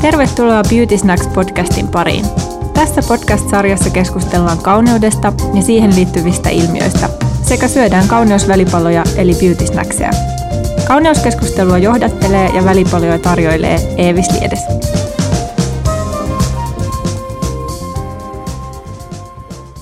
[0.00, 2.24] Tervetuloa Beauty Snacks podcastin pariin.
[2.74, 7.08] Tässä podcast-sarjassa keskustellaan kauneudesta ja siihen liittyvistä ilmiöistä
[7.42, 10.10] sekä syödään kauneusvälipaloja eli beauty snackseja.
[10.88, 14.60] Kauneuskeskustelua johdattelee ja välipaloja tarjoilee Eevis Liedes.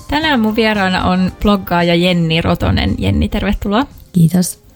[0.07, 2.95] Tänään mun vieraana on bloggaaja Jenni Rotonen.
[2.97, 3.83] Jenni, tervetuloa.
[4.13, 4.66] Kiitos.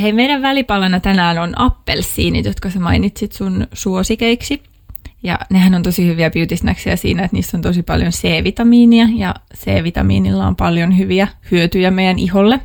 [0.00, 4.62] Hei, meidän välipalana tänään on appelsiinit, jotka sä mainitsit sun suosikeiksi.
[5.22, 6.56] Ja nehän on tosi hyviä beauty
[6.96, 12.60] siinä, että niissä on tosi paljon C-vitamiinia ja C-vitamiinilla on paljon hyviä hyötyjä meidän iholle.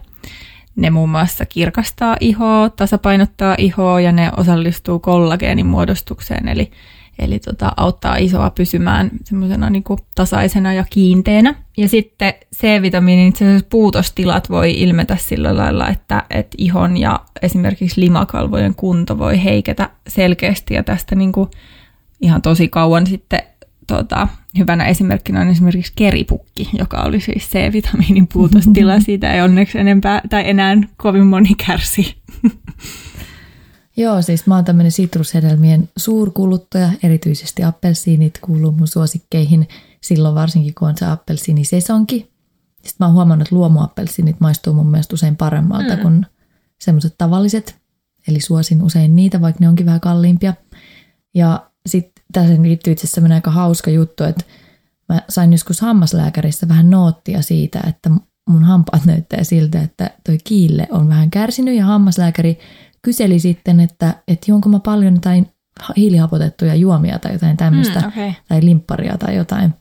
[0.76, 6.71] Ne muun muassa kirkastaa ihoa, tasapainottaa ihoa ja ne osallistuu kollageenin muodostukseen, eli
[7.20, 9.84] Eli tota, auttaa isoa pysymään semmoisena niin
[10.16, 11.55] tasaisena ja kiinteänä.
[11.77, 18.02] Ja sitten C-vitamiinin itse asiassa puutostilat voi ilmetä sillä lailla, että, että ihon ja esimerkiksi
[18.02, 20.73] limakalvojen kunto voi heiketä selkeästi.
[20.73, 21.49] Ja tästä niin kuin
[22.21, 23.41] ihan tosi kauan sitten
[23.88, 28.99] tota, hyvänä esimerkkinä on esimerkiksi keripukki, joka oli siis C-vitamiinin puutostila.
[29.07, 32.16] Siitä ei onneksi enempää tai enää kovin moni kärsi.
[33.98, 39.67] Joo, siis mä oon tämmöinen sitrushedelmien suurkuluttaja, erityisesti appelsiinit kuuluu mun suosikkeihin
[40.01, 42.31] silloin varsinkin, kun on se appelsiinisesonki.
[42.76, 46.01] Sitten mä oon huomannut, että luomuappelsiinit maistuu mun mielestä usein paremmalta mm.
[46.01, 46.26] kuin
[46.81, 47.76] semmoiset tavalliset.
[48.27, 50.54] Eli suosin usein niitä, vaikka ne onkin vähän kalliimpia.
[51.35, 54.43] Ja sitten tässä liittyy itse asiassa aika hauska juttu, että
[55.09, 58.09] mä sain joskus hammaslääkäristä vähän noottia siitä, että
[58.49, 62.59] mun hampaat näyttää siltä, että toi kiille on vähän kärsinyt ja hammaslääkäri
[63.01, 65.47] kyseli sitten, että, että juonko mä paljon jotain
[65.97, 68.31] hiilihapotettuja juomia tai jotain tämmöistä, mm, okay.
[68.50, 69.73] tai limpparia tai jotain.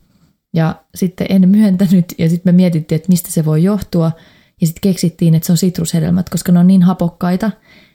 [0.55, 4.13] Ja sitten en myöntänyt, ja sitten me mietittiin, että mistä se voi johtua,
[4.61, 7.51] ja sitten keksittiin, että se on sitrushedelmät, koska ne on niin hapokkaita,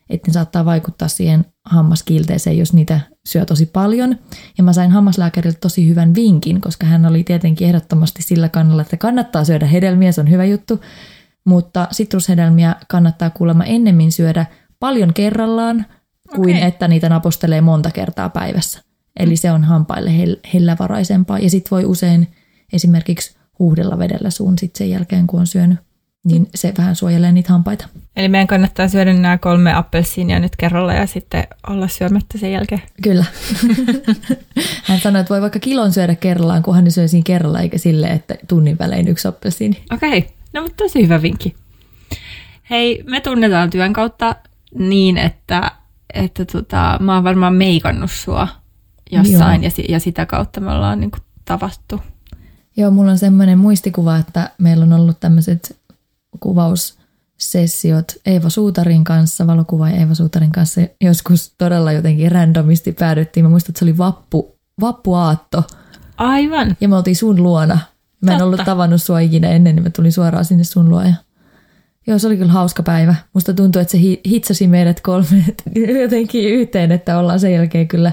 [0.09, 4.16] että ne saattaa vaikuttaa siihen hammaskilteeseen, jos niitä syö tosi paljon.
[4.58, 8.97] Ja mä sain hammaslääkäriltä tosi hyvän vinkin, koska hän oli tietenkin ehdottomasti sillä kannalla, että
[8.97, 10.81] kannattaa syödä hedelmiä, se on hyvä juttu,
[11.46, 14.46] mutta sitrushedelmiä kannattaa kuulemma ennemmin syödä
[14.81, 15.86] paljon kerrallaan
[16.36, 16.68] kuin okay.
[16.68, 18.81] että niitä napostelee monta kertaa päivässä.
[19.19, 20.12] Eli se on hampaille
[20.53, 22.28] hellävaraisempaa ja sitten voi usein
[22.74, 25.80] esimerkiksi huuhdella vedellä suun sit sen jälkeen, kun on syönyt,
[26.24, 27.88] niin se vähän suojelee niitä hampaita.
[28.16, 32.81] Eli meidän kannattaa syödä nämä kolme appelsiinia nyt kerralla ja sitten olla syömättä sen jälkeen.
[33.03, 33.25] Kyllä.
[34.84, 38.08] Hän sanoi, että voi vaikka kilon syödä kerrallaan, kunhan ne syö siinä kerralla, eikä sille,
[38.08, 39.84] että tunnin välein yksi appelsiini.
[39.94, 40.31] Okei, okay.
[40.53, 41.56] no mutta tosi hyvä vinkki.
[42.70, 44.36] Hei, me tunnetaan työn kautta
[44.78, 45.72] niin, että,
[46.14, 48.48] että tota, mä oon varmaan meikannut sua
[49.12, 52.02] jossain ja, ja sitä kautta me ollaan niin kuin tavattu.
[52.78, 55.78] Joo, mulla on semmoinen muistikuva, että meillä on ollut tämmöiset
[56.40, 60.82] kuvaussessiot Eeva Suutarin kanssa, valokuvaaja Eeva Suutarin kanssa.
[61.02, 63.46] Joskus todella jotenkin randomisti päädyttiin.
[63.46, 65.64] Mä muistan, että se oli vappu, vappuaatto.
[66.18, 66.78] Aivan.
[66.82, 67.80] Ja me oltiin sun luona.
[68.22, 68.46] Mä en Totta.
[68.46, 71.14] ollut tavannut sua ikinä ennen, niin mä tulin suoraan sinne sun luo ja
[72.07, 73.16] Joo, se oli kyllä hauska päivä.
[73.34, 73.97] Musta tuntuu, että se
[74.29, 75.45] hitsasi meidät kolme
[76.01, 78.12] jotenkin yhteen, että ollaan sen jälkeen kyllä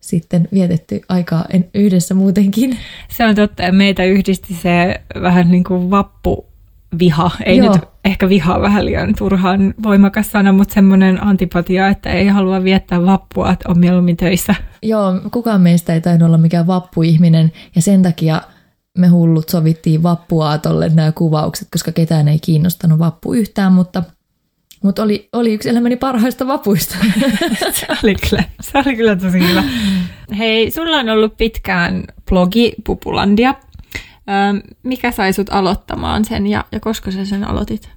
[0.00, 2.78] sitten vietetty aikaa yhdessä muutenkin.
[3.08, 6.46] Se on totta, meitä yhdisti se vähän niin kuin vappu
[6.98, 7.72] viha, ei Joo.
[7.72, 13.06] nyt ehkä viha vähän liian turhaan voimakas sana, mutta semmoinen antipatia, että ei halua viettää
[13.06, 14.54] vappua, että on mieluummin töissä.
[14.82, 18.40] Joo, kukaan meistä ei tainnut olla mikään vappuihminen ja sen takia
[18.98, 24.02] me hullut sovittiin vappuaatolle nämä kuvaukset, koska ketään ei kiinnostanut vappu yhtään, mutta,
[24.82, 26.96] mutta oli, oli yksi elämäni parhaista vapuista.
[27.80, 29.64] se, oli kyllä, se oli kyllä tosi hyvä.
[30.38, 33.54] Hei, sulla on ollut pitkään blogi Pupulandia.
[34.82, 37.88] mikä sai sut aloittamaan sen ja, ja koska sä sen aloitit?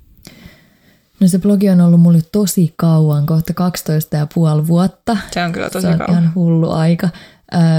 [1.19, 5.17] No se blogi on ollut mulle tosi kauan, kohta 12 ja puoli vuotta.
[5.31, 6.11] Se on kyllä tosi se on kauan.
[6.11, 7.09] ihan hullu aika.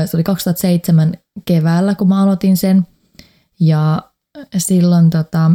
[0.06, 2.86] Se oli 2007 keväällä, kun mä aloitin sen.
[3.60, 4.02] Ja
[4.58, 5.50] silloin tota,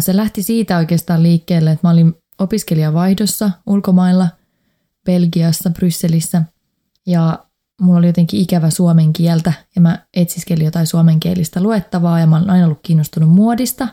[0.00, 4.28] se lähti siitä oikeastaan liikkeelle, että mä olin opiskelijavaihdossa ulkomailla,
[5.04, 6.42] Belgiassa, Brysselissä.
[7.06, 7.44] Ja
[7.80, 12.50] mulla oli jotenkin ikävä suomen kieltä ja mä etsiskelin jotain suomenkielistä luettavaa ja mä olen
[12.50, 13.88] aina ollut kiinnostunut muodista.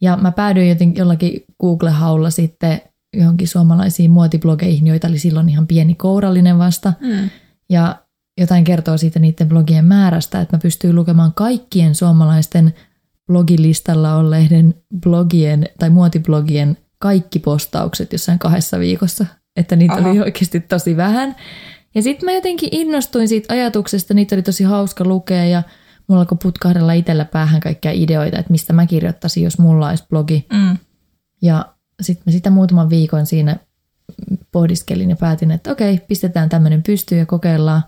[0.00, 2.80] Ja mä päädyin jotenkin jollakin Google-haulla sitten
[3.16, 6.92] johonkin suomalaisiin muotiblogeihin, joita oli silloin ihan pieni kourallinen vasta.
[7.00, 7.30] Mm.
[7.68, 8.03] Ja
[8.38, 12.74] jotain kertoo siitä niiden blogien määrästä, että mä pystyin lukemaan kaikkien suomalaisten
[13.26, 19.26] blogilistalla olleiden blogien tai muotiblogien kaikki postaukset jossain kahdessa viikossa,
[19.56, 20.10] että niitä Aha.
[20.10, 21.36] oli oikeasti tosi vähän.
[21.94, 25.62] Ja sitten mä jotenkin innostuin siitä ajatuksesta, niitä oli tosi hauska lukea ja
[26.08, 30.46] mulla alkoi putkahdella itsellä päähän kaikkia ideoita, että mistä mä kirjoittaisin, jos mulla olisi blogi.
[30.52, 30.76] Mm.
[31.42, 33.56] Ja sitten mä sitä muutaman viikon siinä
[34.52, 37.82] pohdiskelin ja päätin, että okei, pistetään tämmöinen pystyyn ja kokeillaan.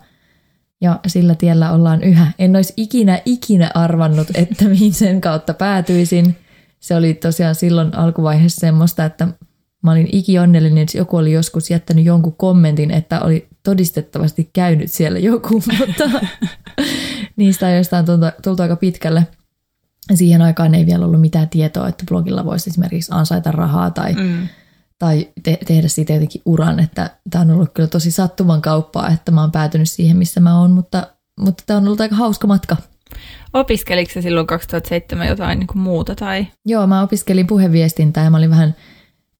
[0.81, 2.31] Ja sillä tiellä ollaan yhä.
[2.39, 6.35] En olisi ikinä, ikinä arvannut, että mihin sen kautta päätyisin.
[6.79, 9.27] Se oli tosiaan silloin alkuvaiheessa semmoista, että
[9.83, 15.19] mä olin ikionnellinen, että joku oli joskus jättänyt jonkun kommentin, että oli todistettavasti käynyt siellä
[15.19, 16.03] joku, mutta
[17.35, 17.67] niistä
[17.99, 19.27] on tultu, tultu aika pitkälle.
[20.13, 24.47] Siihen aikaan ei vielä ollut mitään tietoa, että blogilla voisi esimerkiksi ansaita rahaa tai, mm.
[24.99, 26.79] Tai te- tehdä siitä jotenkin uran.
[26.79, 30.59] Että tämä on ollut kyllä tosi sattuman kauppaa, että mä oon päätynyt siihen, missä mä
[30.59, 31.07] oon, mutta,
[31.39, 32.77] mutta tämä on ollut aika hauska matka.
[33.53, 36.15] Opiskeliko se silloin 2007 jotain niin kuin muuta?
[36.15, 36.47] Tai?
[36.65, 38.75] Joo, mä opiskelin puheviestintää ja mä olin vähän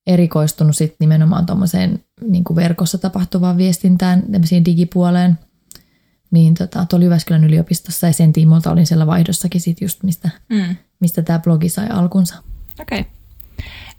[0.08, 5.40] erikoistunut sit nimenomaan tuommoiseen niin verkossa tapahtuvaan viestintään, tämmöiseen digipuoleen.
[6.32, 10.76] Niin tota, tuolla Jyväskylän yliopistossa ja sen tiimolta olin siellä vaihdossakin sit just, mistä, mm.
[11.00, 12.36] mistä tämä blogi sai alkunsa.
[12.80, 13.00] Okei.
[13.00, 13.17] Okay.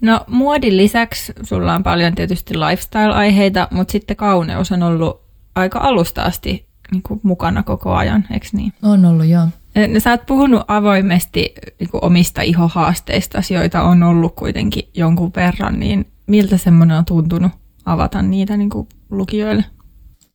[0.00, 5.21] No muodin lisäksi sulla on paljon tietysti lifestyle-aiheita, mutta sitten kauneus on ollut
[5.55, 8.73] aika alusta asti niin kuin mukana koko ajan, eikö niin?
[8.83, 9.47] On ollut, joo.
[9.89, 15.81] No, sä oot puhunut avoimesti niin kuin omista ihohaasteista, joita on ollut kuitenkin jonkun verran,
[15.81, 17.53] niin miltä semmoinen on tuntunut
[17.85, 19.65] avata niitä niin kuin lukijoille?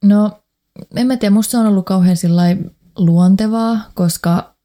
[0.03, 0.31] No,
[0.95, 2.17] en mä tiedä, musta se on ollut kauhean
[2.97, 4.55] luontevaa, koska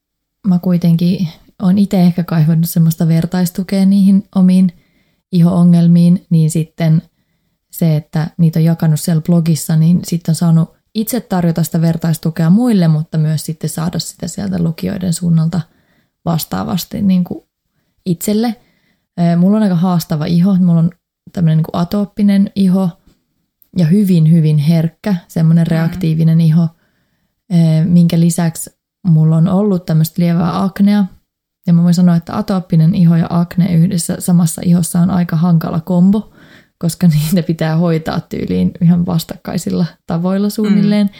[0.46, 1.28] mä kuitenkin
[1.62, 4.72] on itse ehkä kaivannut semmoista vertaistukea niihin omiin
[5.32, 7.02] iho-ongelmiin, niin sitten
[7.70, 12.50] se, että niitä on jakanut siellä blogissa, niin sitten on saanut itse tarjota sitä vertaistukea
[12.50, 15.60] muille, mutta myös sitten saada sitä sieltä lukijoiden suunnalta
[16.24, 17.44] vastaavasti niin kuin
[18.06, 18.56] itselle.
[19.36, 20.90] Mulla on aika haastava iho, mulla on
[21.32, 22.90] tämmöinen niin kuin atooppinen iho
[23.76, 25.70] ja hyvin, hyvin herkkä, semmoinen mm.
[25.70, 26.68] reaktiivinen iho,
[27.84, 28.70] minkä lisäksi
[29.06, 31.04] mulla on ollut tämmöistä lievää aknea.
[31.68, 35.80] Ja mä voin sanoa, että atooppinen iho ja akne yhdessä samassa ihossa on aika hankala
[35.80, 36.32] kombo–
[36.78, 41.06] koska niitä pitää hoitaa tyyliin ihan vastakkaisilla tavoilla suunnilleen.
[41.06, 41.12] Mm.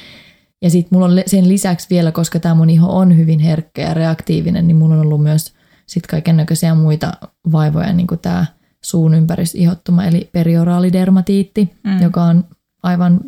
[0.63, 3.95] Ja sitten mulla on sen lisäksi vielä, koska tämä mun iho on hyvin herkkä ja
[3.95, 5.53] reaktiivinen, niin mulla on ollut myös
[5.87, 7.13] sit kaiken näköisiä muita
[7.53, 8.47] vaivoja, niin kuin tämä
[8.85, 12.03] suun ympäristöihottuma, eli perioraalidermatiitti, mm.
[12.03, 12.45] joka on
[12.83, 13.21] aivan,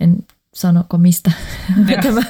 [0.00, 0.18] en
[0.54, 1.32] sanoko mistä
[2.02, 2.22] tämä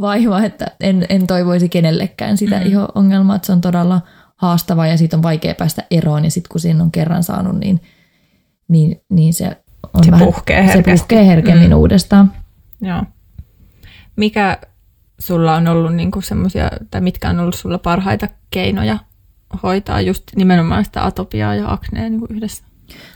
[0.00, 2.66] vaiva, että en, en toivoisi kenellekään sitä mm.
[2.66, 4.00] iho-ongelmaa, että se on todella
[4.36, 7.80] haastava ja siitä on vaikea päästä eroon ja sitten kun siinä on kerran saanut, niin–
[8.68, 9.56] niin, niin se
[9.94, 10.96] on se vähän, puhkee herkästi.
[10.96, 11.76] Se puhkee herkemmin mm.
[11.76, 12.32] uudestaan.
[12.80, 13.02] Joo.
[14.16, 14.58] Mikä
[15.18, 18.98] sulla on ollut niinku semmoisia, tai mitkä on ollut sulla parhaita keinoja
[19.62, 22.64] hoitaa just nimenomaan sitä atopiaa ja aknea niinku yhdessä?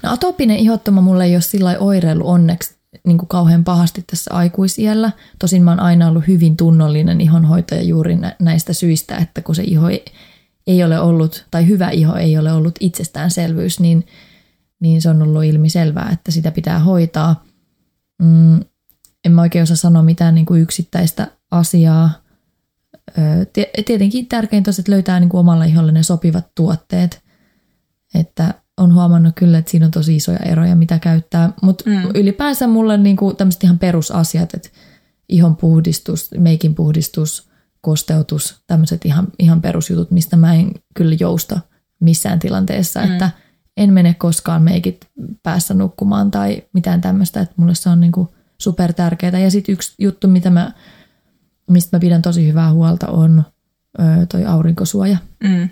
[0.03, 2.75] No atopinen ihottuma mulle ei ole sillä oireillut onneksi
[3.07, 5.13] niin kuin kauhean pahasti tässä aikuisiellä.
[5.39, 9.89] Tosin mä oon aina ollut hyvin tunnollinen ihonhoitaja juuri näistä syistä, että kun se iho
[10.67, 14.07] ei, ole ollut, tai hyvä iho ei ole ollut itsestäänselvyys, niin–
[14.83, 17.45] niin se on ollut ilmi selvää, että sitä pitää hoitaa.
[18.23, 18.61] Mm,
[19.25, 22.11] en mä oikein osaa sanoa mitään niin kuin yksittäistä asiaa.
[23.87, 27.23] Tietenkin tärkeintä on, että löytää niin kuin omalla iholle ne sopivat tuotteet.
[28.15, 31.53] Että on huomannut kyllä, että siinä on tosi isoja eroja, mitä käyttää.
[31.63, 32.03] Mutta mm.
[32.15, 34.69] ylipäänsä mulle niin kuin tämmöiset ihan perusasiat, että
[35.29, 37.49] ihon puhdistus, meikin puhdistus,
[37.81, 41.61] kosteutus, tämmöiset ihan, ihan perusjutut, mistä mä en kyllä jousta
[42.01, 43.01] missään tilanteessa.
[43.01, 43.13] Mm.
[43.13, 43.31] Että
[43.77, 45.07] en mene koskaan meikit
[45.43, 48.29] päässä nukkumaan tai mitään tämmöistä, että mulle se on niin kuin
[48.59, 49.39] super tärkeää.
[49.39, 50.73] Ja sitten yksi juttu, mitä mä,
[51.71, 53.43] mistä mä pidän tosi hyvää huolta, on
[54.01, 55.19] ö, toi aurinkosuoja.
[55.45, 55.69] Mm.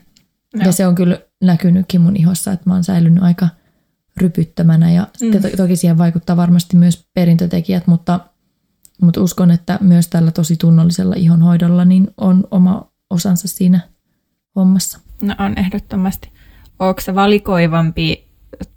[0.65, 3.49] Ja se on kyllä näkynytkin mun ihossa, että mä oon säilynyt aika
[4.17, 5.31] rypyttämänä ja mm.
[5.31, 8.21] to- toki siihen vaikuttaa varmasti myös perintötekijät, mutta,
[9.03, 13.81] mutta uskon, että myös tällä tosi tunnollisella ihonhoidolla niin on oma osansa siinä
[14.57, 15.01] hommassa.
[15.23, 16.31] No on ehdottomasti
[16.81, 18.31] onko se valikoivampi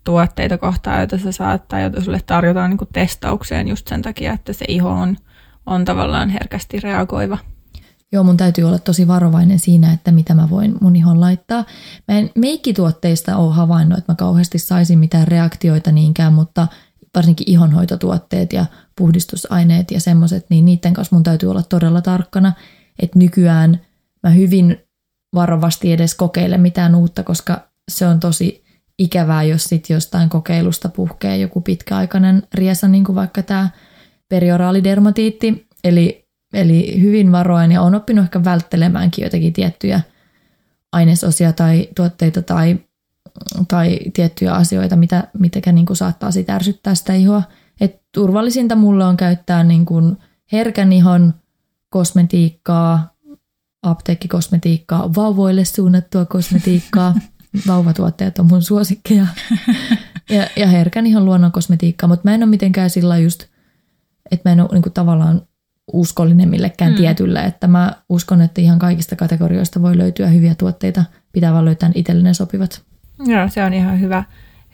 [0.03, 4.53] tuotteita kohtaan, joita sä saat tai joita sulle tarjotaan niin testaukseen just sen takia, että
[4.53, 5.17] se iho on,
[5.65, 7.37] on tavallaan herkästi reagoiva?
[8.13, 11.65] Joo, mun täytyy olla tosi varovainen siinä, että mitä mä voin mun ihon laittaa.
[12.07, 16.67] Mä en meikkituotteista ole havainnut, että mä kauheasti saisin mitään reaktioita niinkään, mutta
[17.15, 18.65] varsinkin ihonhoitotuotteet ja
[18.97, 22.53] puhdistusaineet ja semmoiset, niin niiden kanssa mun täytyy olla todella tarkkana,
[23.01, 23.81] että nykyään
[24.23, 24.77] mä hyvin
[25.35, 28.63] varovasti edes kokeile mitään uutta, koska se on tosi
[28.99, 33.69] ikävää, jos sit jostain kokeilusta puhkee joku pitkäaikainen riesa, niin kuin vaikka tämä
[34.29, 36.22] perioraalidermatiitti, eli,
[36.53, 40.01] eli hyvin varoen ja on oppinut ehkä välttelemäänkin jotakin tiettyjä
[40.91, 42.79] ainesosia tai tuotteita tai,
[43.67, 47.43] tai tiettyjä asioita, mitä, mitkä niin kuin saattaa sit ärsyttää sitä ihoa.
[47.81, 50.17] Et turvallisinta mulle on käyttää niin kuin
[50.51, 51.33] herkän ihon
[51.89, 53.13] kosmetiikkaa,
[53.83, 57.15] apteekkikosmetiikkaa, vauvoille suunnattua kosmetiikkaa–
[57.67, 59.27] vauvatuotteet on mun suosikkeja.
[60.29, 63.43] ja, ja herkän ihan luonnon kosmetiikkaa, mutta mä en ole mitenkään sillä just,
[64.31, 65.41] että mä en ole niin kuin, tavallaan
[65.93, 66.97] uskollinen millekään mm.
[66.97, 71.91] tietylle, että mä uskon, että ihan kaikista kategorioista voi löytyä hyviä tuotteita, pitää vaan löytää
[71.95, 72.81] itsellinen sopivat.
[73.25, 74.23] Joo, se on ihan hyvä,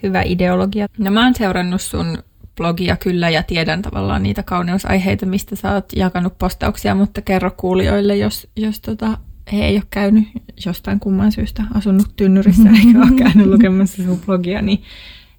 [0.04, 0.88] hyvä ideologia.
[0.98, 2.18] No mä oon seurannut sun
[2.56, 8.18] blogia kyllä ja tiedän tavallaan niitä kauneusaiheita, mistä sä oot jakanut postauksia, mutta kerro kuulijoille,
[8.18, 9.18] jos, jos tota,
[9.52, 10.28] he ei ole käynyt
[10.66, 14.84] jostain kumman syystä asunut tynnyrissä eikä ole käynyt lukemassa sun blogia, niin,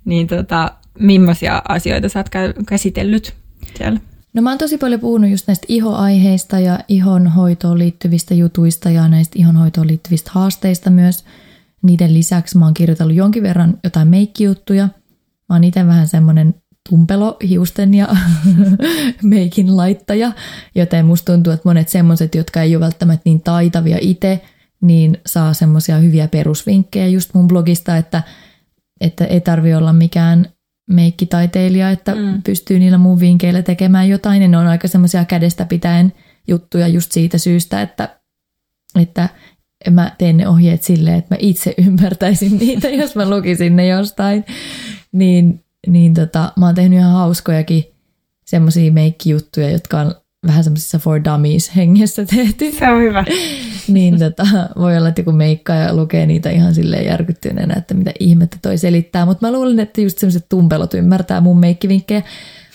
[0.04, 2.28] niin tota, millaisia asioita sä oot
[2.66, 3.34] käsitellyt
[3.76, 4.00] siellä?
[4.34, 9.38] No mä oon tosi paljon puhunut just näistä ihoaiheista ja ihonhoitoon liittyvistä jutuista ja näistä
[9.38, 11.24] ihonhoitoon liittyvistä haasteista myös.
[11.82, 14.88] Niiden lisäksi mä oon kirjoitellut jonkin verran jotain meikkijuttuja.
[15.48, 16.54] Mä oon itse vähän semmoinen
[16.88, 18.08] tumpelo hiusten ja
[19.22, 20.32] meikin laittaja,
[20.74, 24.42] joten musta tuntuu, että monet semmoiset, jotka ei ole välttämättä niin taitavia itse,
[24.80, 28.22] niin saa semmoisia hyviä perusvinkkejä just mun blogista, että,
[29.00, 30.48] että ei tarvi olla mikään
[30.90, 32.42] meikkitaiteilija, että mm.
[32.42, 34.42] pystyy niillä mun vinkkeillä tekemään jotain.
[34.42, 36.12] Ja ne on aika semmoisia kädestä pitäen
[36.48, 38.20] juttuja just siitä syystä, että,
[39.00, 39.28] että
[39.90, 44.44] mä teen ne ohjeet silleen, että mä itse ymmärtäisin niitä, jos mä lukisin ne jostain.
[45.12, 47.84] Niin, niin tota, mä oon tehnyt ihan hauskojakin
[48.44, 50.14] semmoisia meikkijuttuja, jotka on
[50.46, 52.72] vähän semmoisessa for dummies hengessä tehty.
[52.72, 53.24] Se on hyvä.
[53.88, 54.46] niin tota,
[54.78, 58.78] voi olla, että joku meikkaa ja lukee niitä ihan silleen järkyttyneenä, että mitä ihmettä toi
[58.78, 59.26] selittää.
[59.26, 62.22] Mutta mä luulen, että just semmoiset tumpelot ymmärtää mun meikkivinkkejä.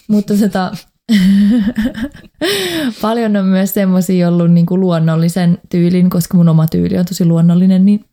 [0.08, 0.72] Mutta tota,
[3.02, 7.26] paljon on myös semmoisia ollut niin kuin luonnollisen tyylin, koska mun oma tyyli on tosi
[7.26, 8.06] luonnollinen, niin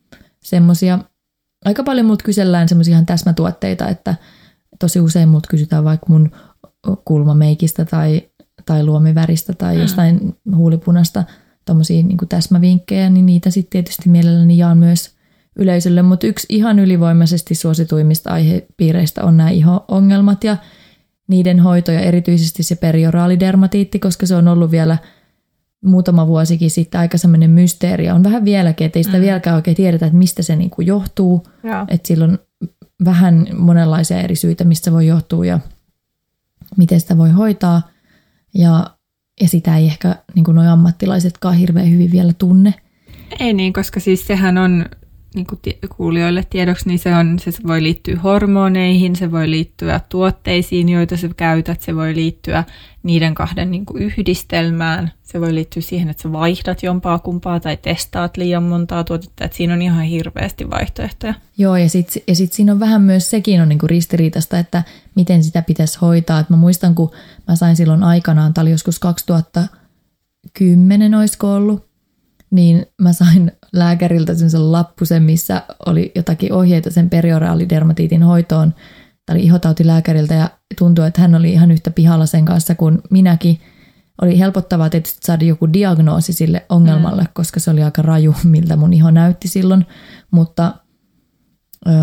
[0.43, 0.99] semmoisia,
[1.65, 4.15] aika paljon mut kysellään semmoisia ihan täsmätuotteita, että
[4.79, 6.31] tosi usein mut kysytään vaikka mun
[7.05, 8.21] kulmameikistä tai
[8.65, 9.81] tai luomiväristä tai mm.
[9.81, 11.23] jostain huulipunasta
[11.65, 15.15] tuommoisia niin täsmävinkkejä, niin niitä sitten tietysti mielelläni jaan myös
[15.55, 16.01] yleisölle.
[16.01, 20.57] Mutta yksi ihan ylivoimaisesti suosituimmista aihepiireistä on nämä iho-ongelmat ja
[21.27, 24.97] niiden hoito ja erityisesti se perioraalidermatiitti, koska se on ollut vielä
[25.85, 28.09] muutama vuosikin sitten aika semmoinen mysteeri.
[28.09, 29.21] On vähän vieläkin, että ei sitä mm.
[29.21, 31.47] vieläkään oikein tiedetä, että mistä se niinku johtuu.
[31.87, 32.39] Että sillä on
[33.05, 35.59] vähän monenlaisia eri syitä, mistä se voi johtua ja
[36.77, 37.81] miten sitä voi hoitaa–
[38.53, 38.97] ja,
[39.41, 42.73] ja sitä ei ehkä niin nuo ammattilaisetkaan hirveän hyvin vielä tunne.
[43.39, 44.85] Ei niin, koska siis sehän on
[45.35, 45.59] niin kuin
[45.97, 51.29] kuulijoille tiedoksi, niin se, on, se voi liittyä hormoneihin, se voi liittyä tuotteisiin, joita sä
[51.37, 52.63] käytät, se voi liittyä
[53.03, 57.77] niiden kahden niin kuin yhdistelmään, se voi liittyä siihen, että sä vaihdat jompaa kumpaa tai
[57.77, 61.33] testaat liian montaa tuotetta, että siinä on ihan hirveästi vaihtoehtoja.
[61.57, 64.83] Joo, ja sitten ja sit siinä on vähän myös sekin on niin kuin ristiriitasta, että
[65.15, 66.39] miten sitä pitäisi hoitaa.
[66.39, 67.11] Et mä muistan, kun
[67.47, 71.92] mä sain silloin aikanaan, tämä oli joskus 2010 olisiko ollut,
[72.53, 78.73] niin mä sain lääkäriltä sen lappusen, missä oli jotakin ohjeita sen perioraalidermatiitin hoitoon.
[79.25, 83.59] Tämä oli ihotautilääkäriltä ja tuntui, että hän oli ihan yhtä pihalla sen kanssa kuin minäkin.
[84.21, 87.29] Oli helpottavaa tietysti saada joku diagnoosi sille ongelmalle, mm.
[87.33, 89.85] koska se oli aika raju, miltä mun iho näytti silloin.
[90.31, 90.73] Mutta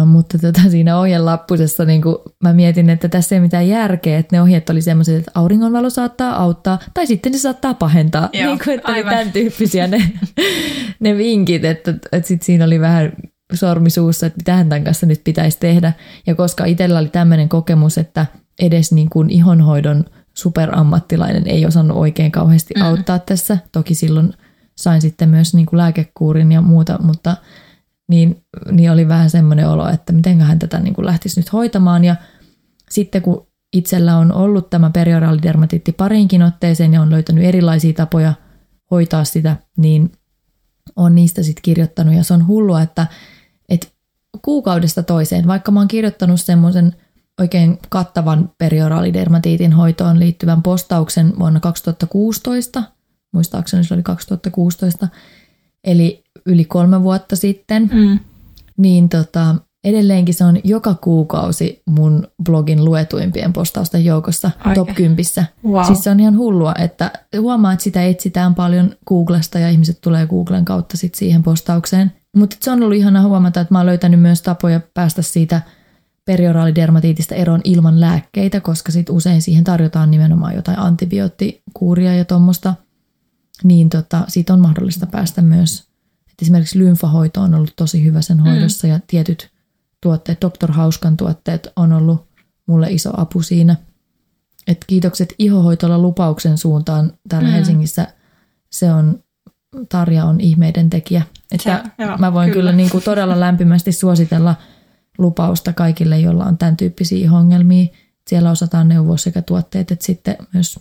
[0.06, 2.02] mutta tota, siinä ohjelappusessa niin
[2.42, 6.42] mä mietin, että tässä ei mitään järkeä, että ne ohjeet oli semmoiset, että auringonvalo saattaa
[6.42, 8.28] auttaa, tai sitten se saattaa pahentaa.
[8.32, 9.10] Joo, niin kuin, että aivan.
[9.10, 10.12] tämän tyyppisiä ne,
[11.00, 13.12] ne vinkit, että, että sit siinä oli vähän
[13.52, 15.92] sormisuussa, että mitä tämän kanssa nyt pitäisi tehdä.
[16.26, 18.26] Ja koska itsellä oli tämmöinen kokemus, että
[18.58, 22.82] edes niin kuin ihonhoidon superammattilainen ei osannut oikein kauheasti mm.
[22.82, 23.58] auttaa tässä.
[23.72, 24.32] Toki silloin
[24.74, 27.36] sain sitten myös niin kuin lääkekuurin ja muuta, mutta–
[28.10, 32.04] niin, niin oli vähän semmoinen olo, että mitenköhän tätä niin kuin lähtisi nyt hoitamaan.
[32.04, 32.16] Ja
[32.90, 38.34] sitten kun itsellä on ollut tämä perioraalidermatiitti parinkin otteeseen ja on löytänyt erilaisia tapoja
[38.90, 40.12] hoitaa sitä, niin
[40.96, 42.14] on niistä sitten kirjoittanut.
[42.14, 43.06] Ja se on hullua, että,
[43.68, 43.86] että
[44.42, 46.96] kuukaudesta toiseen, vaikka mä oon kirjoittanut semmoisen
[47.40, 52.82] oikein kattavan perioraalidermatiitin hoitoon liittyvän postauksen vuonna 2016,
[53.32, 55.08] muistaakseni se oli 2016,
[55.84, 58.18] eli yli kolme vuotta sitten, mm.
[58.76, 59.54] niin tota,
[59.84, 64.74] edelleenkin se on joka kuukausi mun blogin luetuimpien postausten joukossa Aike.
[64.74, 65.24] top 10.
[65.64, 65.84] Wow.
[65.84, 70.26] Siis se on ihan hullua, että huomaa, että sitä etsitään paljon Googlesta ja ihmiset tulee
[70.26, 72.12] Googlen kautta sit siihen postaukseen.
[72.36, 75.62] Mutta se on ollut ihana huomata, että mä oon löytänyt myös tapoja päästä siitä
[76.24, 82.74] perioraalidermatiitista eroon ilman lääkkeitä, koska sit usein siihen tarjotaan nimenomaan jotain antibioottikuuria ja tuommoista.
[83.64, 85.89] Niin tota, siitä on mahdollista päästä myös
[86.42, 88.42] esimerkiksi lymfahoito on ollut tosi hyvä sen mm.
[88.42, 88.92] hoidossa mm.
[88.92, 89.50] ja tietyt
[90.00, 90.72] tuotteet, Dr.
[90.72, 92.26] Hauskan tuotteet on ollut
[92.66, 93.76] mulle iso apu siinä.
[94.66, 97.54] Et kiitokset ihohoitolla lupauksen suuntaan täällä mm.
[97.54, 98.06] Helsingissä.
[98.70, 99.22] Se on,
[99.88, 101.22] Tarja on ihmeiden tekijä.
[101.52, 104.54] Että se, joo, mä voin kyllä, kyllä niin kuin todella lämpimästi suositella
[105.18, 107.86] lupausta kaikille, joilla on tämän tyyppisiä ongelmia.
[108.28, 110.78] Siellä osataan neuvoa sekä tuotteet että sitten myös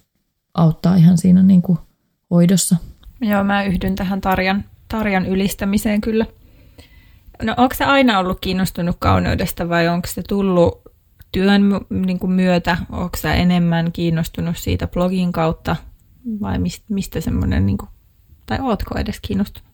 [0.53, 1.79] auttaa ihan siinä niin kuin
[2.31, 2.75] hoidossa.
[3.21, 6.25] Joo, mä yhdyn tähän Tarjan, Tarjan ylistämiseen kyllä.
[7.43, 10.81] No onko se aina ollut kiinnostunut kauneudesta vai onko se tullut
[11.31, 12.77] työn niin kuin myötä?
[12.89, 15.75] Onko se enemmän kiinnostunut siitä blogin kautta
[16.41, 17.89] vai mistä, semmoinen, niin kuin,
[18.46, 19.69] tai ootko edes kiinnostunut?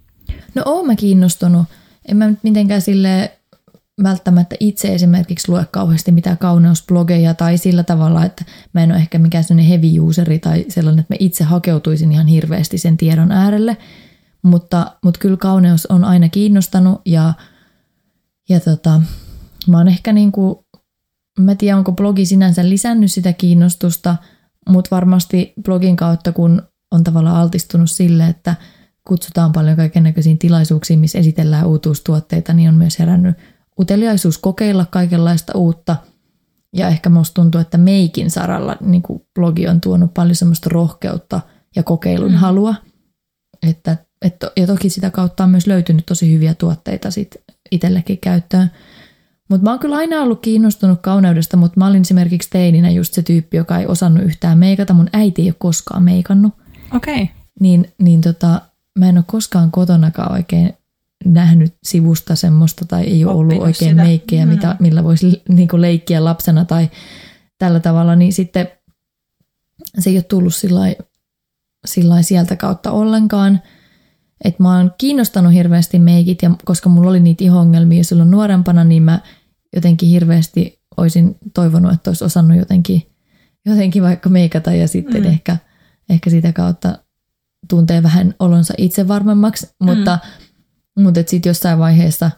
[0.56, 1.66] No oon mä kiinnostunut.
[2.08, 3.32] En mä nyt mitenkään sille
[4.04, 9.20] välttämättä itse esimerkiksi lue kauheasti mitään kauneusblogeja tai sillä tavalla, että mä en ole ehkä
[9.20, 13.78] mikään sellainen heavy useri tai sellainen, että mä itse hakeutuisin ihan hirveästi sen tiedon äärelle.
[14.46, 17.34] Mutta, mutta kyllä kauneus on aina kiinnostanut ja,
[18.50, 19.02] ja tota,
[19.68, 20.56] mä oon ehkä niin kuin,
[21.40, 24.16] mä tiedän onko blogi sinänsä lisännyt sitä kiinnostusta,
[24.70, 26.62] mutta varmasti blogin kautta kun
[26.92, 28.56] on tavallaan altistunut sille, että
[29.08, 33.38] kutsutaan paljon kaikennäköisiin tilaisuuksiin, missä esitellään uutuustuotteita, niin on myös herännyt
[33.80, 35.96] uteliaisuus kokeilla kaikenlaista uutta.
[36.74, 39.04] Ja ehkä musta tuntuu, että meikin saralla niin
[39.36, 41.42] blogi on tuonut paljon semmoista rohkeutta
[41.75, 42.38] ja kokeilun mm.
[42.38, 42.75] halua.
[43.70, 47.36] Että, et, ja toki sitä kautta on myös löytynyt tosi hyviä tuotteita sit
[47.72, 48.72] itsellekin käyttöön.
[49.50, 53.22] Mutta mä oon kyllä aina ollut kiinnostunut kauneudesta, mutta mä olin esimerkiksi teininä just se
[53.22, 54.94] tyyppi, joka ei osannut yhtään meikata.
[54.94, 56.53] Mun äiti ei ole koskaan meikannut.
[56.96, 57.13] Okei.
[57.13, 57.27] Okay.
[57.60, 58.62] Niin, niin tota,
[59.00, 60.74] mä en ole koskaan kotonakaan oikein
[61.25, 64.03] nähnyt sivusta semmoista tai ei ole Oppinut ollut oikein sitä.
[64.03, 64.51] meikkejä, mm.
[64.51, 66.89] mitä, millä voisi niin kuin leikkiä lapsena tai
[67.58, 68.67] tällä tavalla, niin sitten
[70.00, 70.55] se ei ole tullut
[71.86, 73.62] sillä sieltä kautta ollenkaan.
[74.44, 79.04] Että mä oon kiinnostanut hirveästi meikit, ja koska mulla oli niitä ihongelmia silloin nuorempana, niin
[79.04, 79.20] mä
[79.75, 83.01] jotenkin hirveästi olisin toivonut, että olisi osannut jotenkin,
[83.65, 85.30] jotenkin vaikka meikata ja sitten mm.
[85.30, 85.58] ehkä,
[86.10, 86.98] ehkä sitä kautta
[87.70, 90.46] tuntee vähän olonsa itse varmemmaksi, mutta mm
[91.00, 92.32] mutta sitten jossain vaiheessa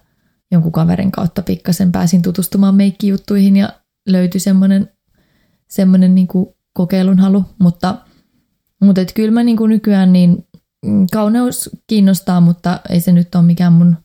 [0.51, 3.69] jonkun kaverin kautta pikkasen pääsin tutustumaan meikkijuttuihin ja
[4.07, 4.89] löytyi semmoinen
[5.69, 7.97] semmoinen niinku kokeilun halu, mutta,
[8.81, 10.46] mutta et kyllä mä niinku nykyään niin
[11.11, 13.97] kauneus kiinnostaa, mutta ei se nyt ole mikään mun,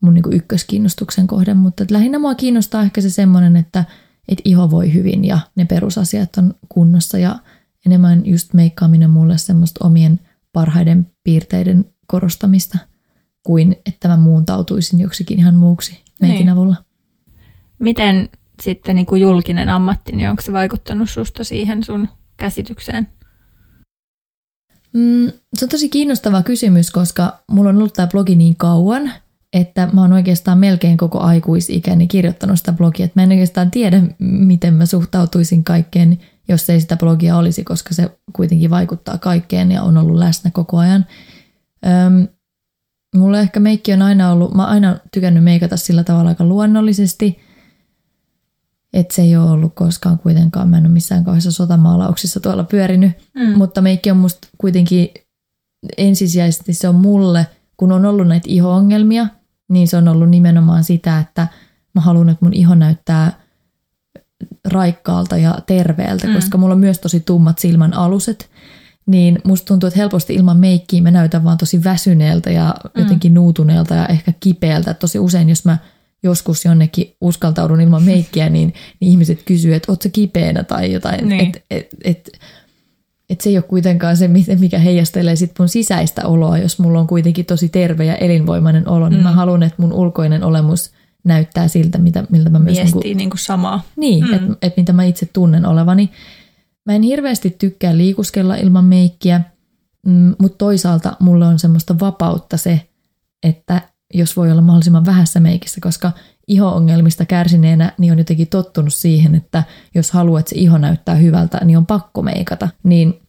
[0.00, 3.84] mun niinku ykköskiinnostuksen kohde, mutta lähinnä mua kiinnostaa ehkä se semmoinen, että
[4.28, 7.38] et iho voi hyvin ja ne perusasiat on kunnossa ja
[7.86, 10.20] enemmän just meikkaaminen mulle semmoista omien
[10.52, 12.78] parhaiden piirteiden korostamista–
[13.42, 16.48] kuin että mä muuntautuisin joksikin ihan muuksi meikin niin.
[16.48, 16.76] avulla.
[17.78, 18.28] Miten
[18.62, 23.08] sitten niin kuin julkinen ammatti, niin onko se vaikuttanut susta siihen sun käsitykseen?
[24.92, 29.12] Mm, se on tosi kiinnostava kysymys, koska mulla on ollut tämä blogi niin kauan,
[29.52, 33.04] että mä oon oikeastaan melkein koko aikuisikäni kirjoittanut sitä blogia.
[33.04, 37.94] Että mä en oikeastaan tiedä, miten mä suhtautuisin kaikkeen, jos ei sitä blogia olisi, koska
[37.94, 41.06] se kuitenkin vaikuttaa kaikkeen ja on ollut läsnä koko ajan.
[41.86, 42.28] Öm,
[43.16, 47.38] Mulla ehkä meikki on aina ollut, mä oon aina tykännyt meikata sillä tavalla aika luonnollisesti,
[48.92, 53.12] että se ei ole ollut koskaan kuitenkaan, mä en ole missään kauheassa sotamaalauksissa tuolla pyörinyt,
[53.34, 53.58] mm.
[53.58, 55.08] mutta meikki on musta kuitenkin
[55.96, 59.26] ensisijaisesti se on mulle, kun on ollut näitä iho-ongelmia,
[59.68, 61.48] niin se on ollut nimenomaan sitä, että
[61.94, 63.32] mä haluan, että mun iho näyttää
[64.68, 66.34] raikkaalta ja terveeltä, mm.
[66.34, 68.50] koska mulla on myös tosi tummat silmän aluset,
[69.06, 73.02] niin musta tuntuu, että helposti ilman meikkiä mä näytän vaan tosi väsyneeltä ja mm.
[73.02, 74.94] jotenkin nuutuneelta ja ehkä kipeältä.
[74.94, 75.78] Tosi usein, jos mä
[76.22, 81.28] joskus jonnekin uskaltaudun ilman meikkiä, niin, niin ihmiset kysyy, että ootko kipeänä tai jotain.
[81.28, 81.46] Niin.
[81.46, 82.38] Että et, et,
[83.30, 87.06] et se ei ole kuitenkaan se, mikä heijastelee sit mun sisäistä oloa, jos mulla on
[87.06, 89.24] kuitenkin tosi terve ja elinvoimainen olo, niin mm.
[89.24, 90.90] mä haluan, että mun ulkoinen olemus
[91.24, 92.76] näyttää siltä, mitä, miltä mä myös...
[92.76, 93.82] Viestii niin kuin, niin kuin samaa.
[93.96, 94.34] Niin, mm.
[94.34, 96.10] että et mitä mä itse tunnen olevani.
[96.86, 99.40] Mä en hirveästi tykkää liikuskella ilman meikkiä,
[100.06, 102.80] mm, mutta toisaalta mulle on semmoista vapautta se,
[103.42, 106.12] että jos voi olla mahdollisimman vähässä meikissä, koska
[106.48, 111.60] iho-ongelmista kärsineenä niin on jotenkin tottunut siihen, että jos haluat, että se iho näyttää hyvältä,
[111.64, 112.68] niin on pakko meikata.
[112.82, 113.20] Niin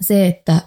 [0.00, 0.60] se, että,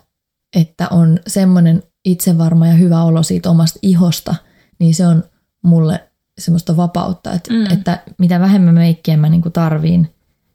[0.55, 4.35] että on semmoinen itsevarma ja hyvä olo siitä omasta ihosta,
[4.79, 5.23] niin se on
[5.63, 7.65] mulle semmoista vapautta, että, mm.
[7.71, 10.13] että mitä vähemmän meikkiä mä niin tarviin,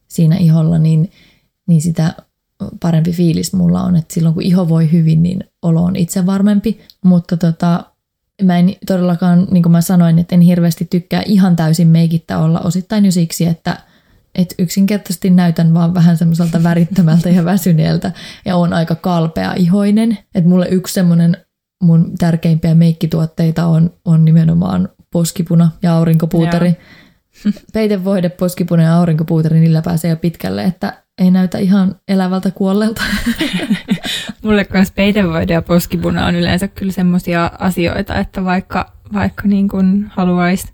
[0.09, 1.11] siinä iholla, niin,
[1.69, 2.15] niin sitä
[2.83, 6.81] parempi fiilis mulla on, että silloin kun iho voi hyvin, niin olo on itse varmempi,
[7.05, 7.92] mutta tota,
[8.43, 12.61] mä en todellakaan, niin kuin mä sanoin, että en hirveästi tykkää ihan täysin meikittä olla
[12.61, 13.77] osittain jo siksi, että
[14.35, 18.13] et yksinkertaisesti näytän vaan vähän semmoiselta värittömältä ja väsyneeltä
[18.45, 20.19] ja on aika kalpea ihoinen.
[20.35, 21.37] Että mulle yksi semmoinen
[21.83, 26.67] mun tärkeimpiä meikkituotteita on, on nimenomaan poskipuna ja aurinkopuuteri.
[26.67, 26.77] Yeah
[27.73, 33.03] peitevoide, poskipune ja aurinkopuuteri, niillä pääsee jo pitkälle, että ei näytä ihan elävältä kuolleelta.
[34.43, 40.07] Mulle myös peitevoide ja poskipuna on yleensä kyllä semmoisia asioita, että vaikka, vaikka niin kuin
[40.11, 40.73] haluaisi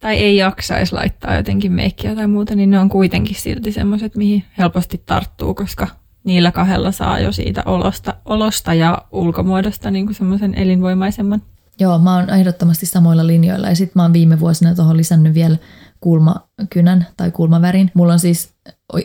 [0.00, 4.44] tai ei jaksaisi laittaa jotenkin meikkiä tai muuta, niin ne on kuitenkin silti semmoiset, mihin
[4.58, 5.88] helposti tarttuu, koska
[6.24, 11.42] niillä kahdella saa jo siitä olosta, olosta ja ulkomuodosta niin semmoisen elinvoimaisemman.
[11.80, 15.56] Joo, mä oon ehdottomasti samoilla linjoilla ja sitten mä oon viime vuosina tuohon lisännyt vielä
[16.00, 17.90] kulmakynän tai kulmavärin.
[17.94, 18.54] Mulla on siis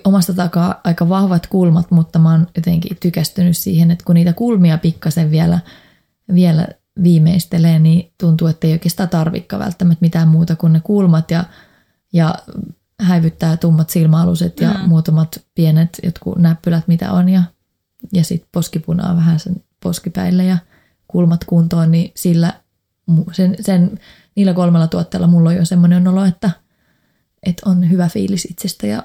[0.04, 4.78] omasta takaa aika vahvat kulmat, mutta mä oon jotenkin tykästynyt siihen, että kun niitä kulmia
[4.78, 5.60] pikkasen vielä,
[6.34, 6.68] vielä
[7.04, 11.44] viimeistelee, niin tuntuu, että ei oikeastaan tarvikka välttämättä mitään muuta kuin ne kulmat ja,
[12.14, 12.36] ja
[13.02, 14.90] häivyttää tummat silmäaluset ja mm.
[14.90, 17.44] muutamat pienet jotkut näppylät, mitä on ja,
[18.14, 20.58] ja sitten poskipunaa vähän sen poskipäille ja
[21.08, 22.54] kulmat kuntoon, niin sillä
[23.32, 24.00] sen, sen,
[24.36, 26.52] niillä kolmella tuotteella mulla on jo semmoinen olo, että,
[27.44, 29.04] että on hyvä fiilis itsestä ja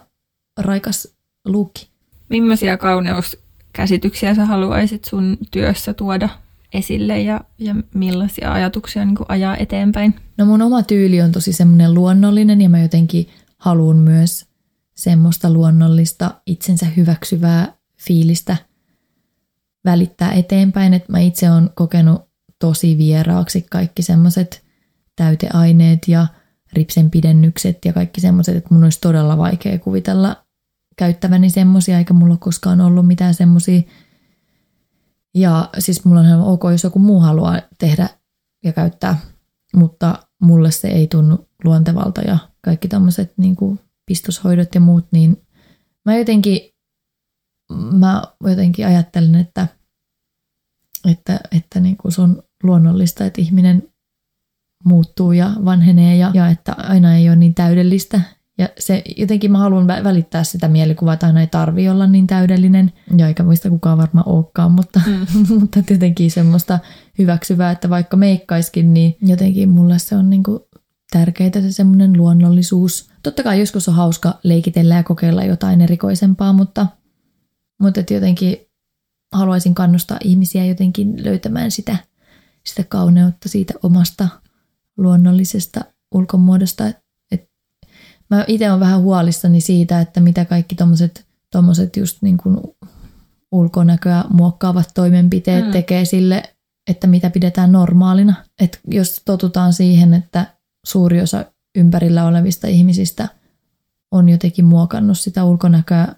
[0.56, 1.14] raikas
[1.44, 1.88] luukki.
[2.28, 6.28] Millaisia kauneuskäsityksiä sä haluaisit sun työssä tuoda
[6.74, 10.14] esille ja, ja millaisia ajatuksia niin ajaa eteenpäin?
[10.38, 14.46] No mun oma tyyli on tosi semmoinen luonnollinen ja mä jotenkin haluan myös
[14.94, 17.72] semmoista luonnollista itsensä hyväksyvää
[18.06, 18.56] fiilistä
[19.84, 20.94] välittää eteenpäin.
[20.94, 22.22] Että mä itse olen kokenut
[22.58, 24.64] tosi vieraaksi kaikki semmoiset
[25.16, 26.26] täyteaineet ja
[26.72, 30.43] ripsenpidennykset ja kaikki semmoiset, että mun olisi todella vaikea kuvitella
[30.96, 33.82] käyttäväni semmoisia, eikä mulla koskaan ollut mitään semmoisia.
[35.34, 38.08] Ja siis mulla on ihan ok, jos joku muu haluaa tehdä
[38.64, 39.18] ja käyttää,
[39.76, 43.56] mutta mulle se ei tunnu luontevalta ja kaikki tämmöiset niin
[44.06, 45.46] pistoshoidot ja muut, niin
[46.04, 46.60] mä jotenkin,
[47.92, 49.68] mä jotenkin ajattelen, että,
[51.10, 53.88] että, että niin kuin se on luonnollista, että ihminen
[54.84, 58.20] muuttuu ja vanhenee ja, ja että aina ei ole niin täydellistä.
[58.58, 62.92] Ja se, jotenkin mä haluan välittää sitä mielikuvaa, että aina ei tarvi olla niin täydellinen.
[63.16, 65.26] Ja eikä muista kukaan varmaan olekaan, mutta, mm.
[65.60, 66.78] mutta jotenkin semmoista
[67.18, 70.68] hyväksyvää, että vaikka meikkaiskin, niin jotenkin mulle se on niinku
[71.10, 73.10] tärkeää se semmoinen luonnollisuus.
[73.22, 76.86] Totta kai joskus on hauska leikitellä ja kokeilla jotain erikoisempaa, mutta,
[77.80, 78.56] mutta jotenkin
[79.32, 81.96] haluaisin kannustaa ihmisiä jotenkin löytämään sitä,
[82.66, 84.28] sitä kauneutta siitä omasta
[84.96, 85.80] luonnollisesta
[86.14, 86.84] ulkomuodosta.
[88.34, 92.58] Mä itse olen vähän huolissani siitä, että mitä kaikki tommoset, tommoset just niin kuin
[93.52, 95.72] ulkonäköä muokkaavat toimenpiteet mm.
[95.72, 96.42] tekee sille,
[96.90, 98.34] että mitä pidetään normaalina.
[98.60, 100.46] Et jos totutaan siihen, että
[100.86, 101.44] suuri osa
[101.76, 103.28] ympärillä olevista ihmisistä
[104.10, 106.14] on jotenkin muokannut sitä ulkonäköä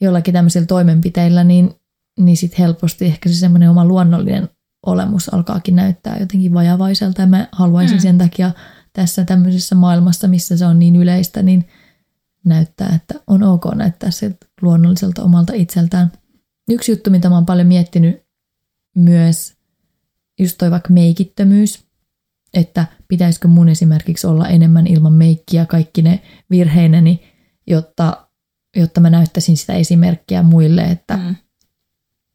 [0.00, 1.74] jollakin tämmöisillä toimenpiteillä, niin,
[2.20, 4.48] niin sitten helposti ehkä se semmoinen oma luonnollinen
[4.86, 7.20] olemus alkaakin näyttää jotenkin vajavaiselta.
[7.20, 8.02] Ja mä haluaisin mm.
[8.02, 8.50] sen takia
[8.98, 11.68] tässä tämmöisessä maailmassa, missä se on niin yleistä, niin
[12.44, 16.12] näyttää, että on ok näyttää se luonnolliselta omalta itseltään.
[16.70, 18.22] Yksi juttu, mitä mä oon paljon miettinyt
[18.96, 19.54] myös,
[20.40, 21.84] just toi vaikka meikittömyys,
[22.54, 27.22] että pitäisikö mun esimerkiksi olla enemmän ilman meikkiä kaikki ne virheineni,
[27.66, 28.28] jotta,
[28.76, 31.36] jotta mä näyttäisin sitä esimerkkiä muille, että, mm.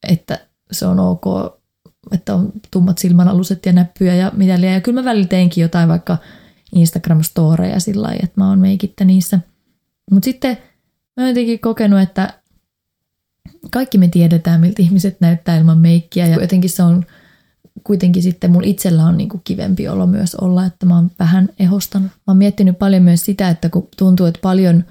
[0.10, 1.23] että se on ok,
[2.12, 4.73] että on tummat silmänaluset ja näppyjä ja mitä liian.
[4.73, 6.17] Ja kyllä mä välillä teinkin jotain vaikka
[6.76, 9.40] Instagram-storeja sillä lailla, että mä oon meikittä niissä.
[10.12, 10.58] Mutta sitten
[11.18, 12.34] mä oon jotenkin kokenut, että
[13.72, 17.06] kaikki me tiedetään, miltä ihmiset näyttää ilman meikkiä ja jotenkin se on
[17.84, 21.50] kuitenkin sitten mulla itsellä on niin kuin kivempi olo myös olla, että mä oon vähän
[21.60, 22.12] ehostanut.
[22.12, 24.84] Mä oon miettinyt paljon myös sitä, että kun tuntuu, että paljon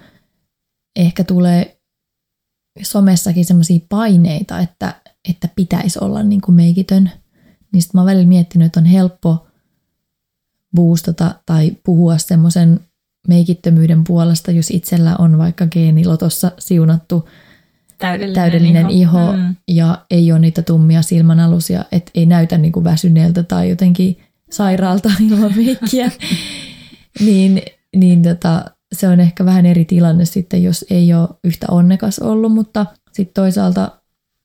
[0.96, 1.80] ehkä tulee
[2.82, 4.94] somessakin semmoisia paineita, että,
[5.28, 7.10] että pitäisi olla niin kuin meikitön,
[7.72, 9.46] niin sitten mä oon välillä miettinyt, että on helppo
[10.76, 12.80] boostata tai puhua semmoisen
[13.28, 17.28] meikittömyyden puolesta, jos itsellä on vaikka geenilotossa siunattu
[17.98, 19.56] täydellinen, täydellinen iho, iho mm.
[19.68, 24.18] ja ei ole niitä tummia silmänalusia, että ei näytä niin kuin väsyneeltä tai jotenkin
[24.50, 26.10] sairaalta ilman meikkiä,
[27.26, 27.62] niin,
[27.96, 32.52] niin tota, se on ehkä vähän eri tilanne sitten, jos ei ole yhtä onnekas ollut,
[32.52, 33.90] mutta sitten toisaalta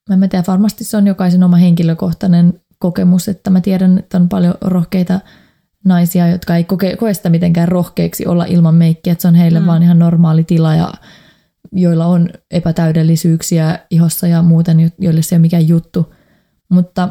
[0.09, 4.29] mä en tiedä, varmasti se on jokaisen oma henkilökohtainen kokemus, että mä tiedän, että on
[4.29, 5.19] paljon rohkeita
[5.87, 9.59] naisia, jotka ei koke, koe sitä mitenkään rohkeaksi olla ilman meikkiä, että se on heille
[9.59, 9.65] mm.
[9.65, 10.93] vaan ihan normaali tila ja
[11.71, 16.13] joilla on epätäydellisyyksiä ihossa ja muuten, joille se ei ole mikään juttu.
[16.71, 17.09] Mutta,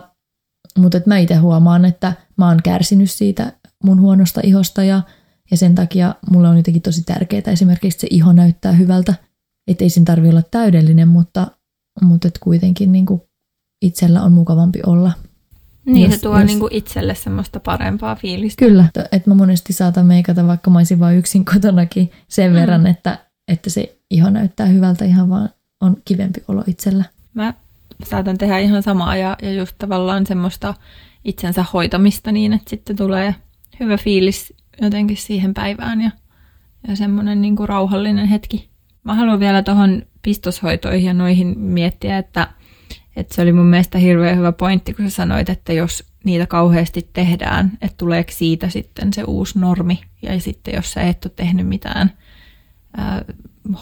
[0.79, 3.53] mutta että mä itse huomaan, että mä oon kärsinyt siitä
[3.85, 5.03] mun huonosta ihosta ja,
[5.51, 9.15] ja sen takia mulle on jotenkin tosi tärkeää esimerkiksi, että se iho näyttää hyvältä.
[9.71, 11.47] Että ei sen tarvitse olla täydellinen, mutta,
[12.03, 13.21] mutta että kuitenkin niin kuin
[13.83, 15.12] itsellä on mukavampi olla.
[15.87, 16.46] Niin, jos, se tuo jos...
[16.46, 18.64] niin kuin itselle semmoista parempaa fiilistä.
[18.64, 22.55] Kyllä, että mä monesti saatan meikata, vaikka mä olisin vain yksin kotonakin sen mm.
[22.55, 23.18] verran, että,
[23.49, 25.49] että se iho näyttää hyvältä ihan vaan
[25.81, 27.05] on kivempi olo itsellä.
[27.35, 27.55] Mä
[28.05, 30.75] saatan tehdä ihan samaa ja, ja just tavallaan semmoista
[31.25, 33.35] itsensä hoitamista niin, että sitten tulee
[33.81, 36.11] hyvä fiilis jotenkin siihen päivään ja,
[36.88, 38.68] ja semmoinen niin kuin rauhallinen hetki.
[39.05, 42.49] Mä haluan vielä tuohon pistoshoitoihin ja noihin miettiä, että,
[43.16, 47.11] että se oli mun mielestä hirveän hyvä pointti, kun sä sanoit, että jos niitä kauheasti
[47.12, 51.68] tehdään, että tuleeko siitä sitten se uusi normi, ja sitten jos sä et ole tehnyt
[51.68, 52.12] mitään,
[52.96, 53.24] ää,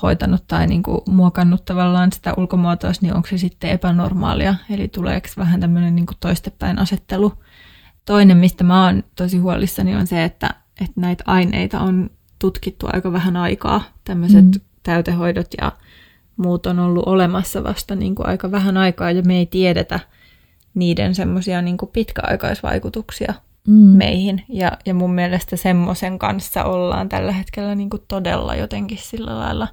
[0.02, 5.28] hoitanut tai niin kuin muokannut tavallaan sitä ulkomuotoa, niin onko se sitten epänormaalia, eli tuleeko
[5.36, 7.32] vähän tämmöinen niin toistepäin asettelu.
[8.04, 13.12] Toinen, mistä mä oon tosi huolissani, on se, että, että näitä aineita on tutkittu aika
[13.12, 13.82] vähän aikaa.
[14.04, 14.60] Tämmöiset mm.
[14.82, 15.72] täytehoidot ja
[16.36, 20.00] muut on ollut olemassa vasta niin kuin aika vähän aikaa, ja me ei tiedetä
[20.74, 23.34] niiden semmoisia niin pitkäaikaisvaikutuksia
[23.68, 23.74] mm.
[23.74, 24.42] meihin.
[24.48, 29.68] Ja, ja mun mielestä semmoisen kanssa ollaan tällä hetkellä niin kuin todella jotenkin sillä lailla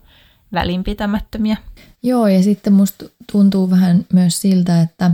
[0.53, 1.57] välinpitämättömiä.
[2.03, 5.11] Joo, ja sitten musta tuntuu vähän myös siltä, että,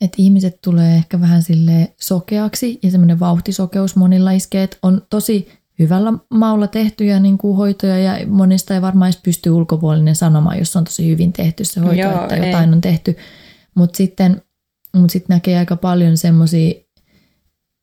[0.00, 5.61] että ihmiset tulee ehkä vähän sille sokeaksi ja semmoinen vauhtisokeus monilla iskee, että on tosi
[5.78, 10.76] hyvällä maulla tehtyjä niin kuin hoitoja ja monista ei varmaan edes pysty ulkopuolinen sanomaan, jos
[10.76, 12.46] on tosi hyvin tehty se hoito, Joo, että ei.
[12.46, 13.16] jotain on tehty.
[13.74, 14.42] Mutta sitten,
[14.96, 16.74] mut sitten näkee aika paljon semmoisia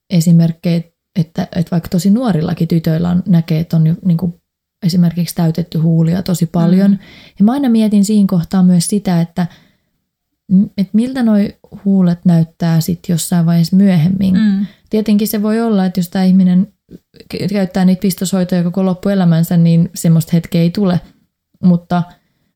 [0.10, 0.82] esimerkkejä,
[1.20, 4.34] että, että vaikka tosi nuorillakin tytöillä on, näkee, että on jo, niin kuin
[4.86, 6.92] esimerkiksi täytetty huulia tosi paljon.
[6.92, 6.98] Mm.
[7.40, 9.48] Ja mä aina mietin siinä kohtaa myös sitä, että,
[10.78, 14.36] että miltä noi huulet näyttää sitten jossain vaiheessa myöhemmin.
[14.36, 14.66] Mm.
[14.90, 16.74] Tietenkin se voi olla, että jos tämä ihminen
[17.50, 21.02] käyttää niitä pistoshoitoja koko loppuelämänsä, niin semmoista hetkeä ei tule.
[21.64, 22.04] Mutta,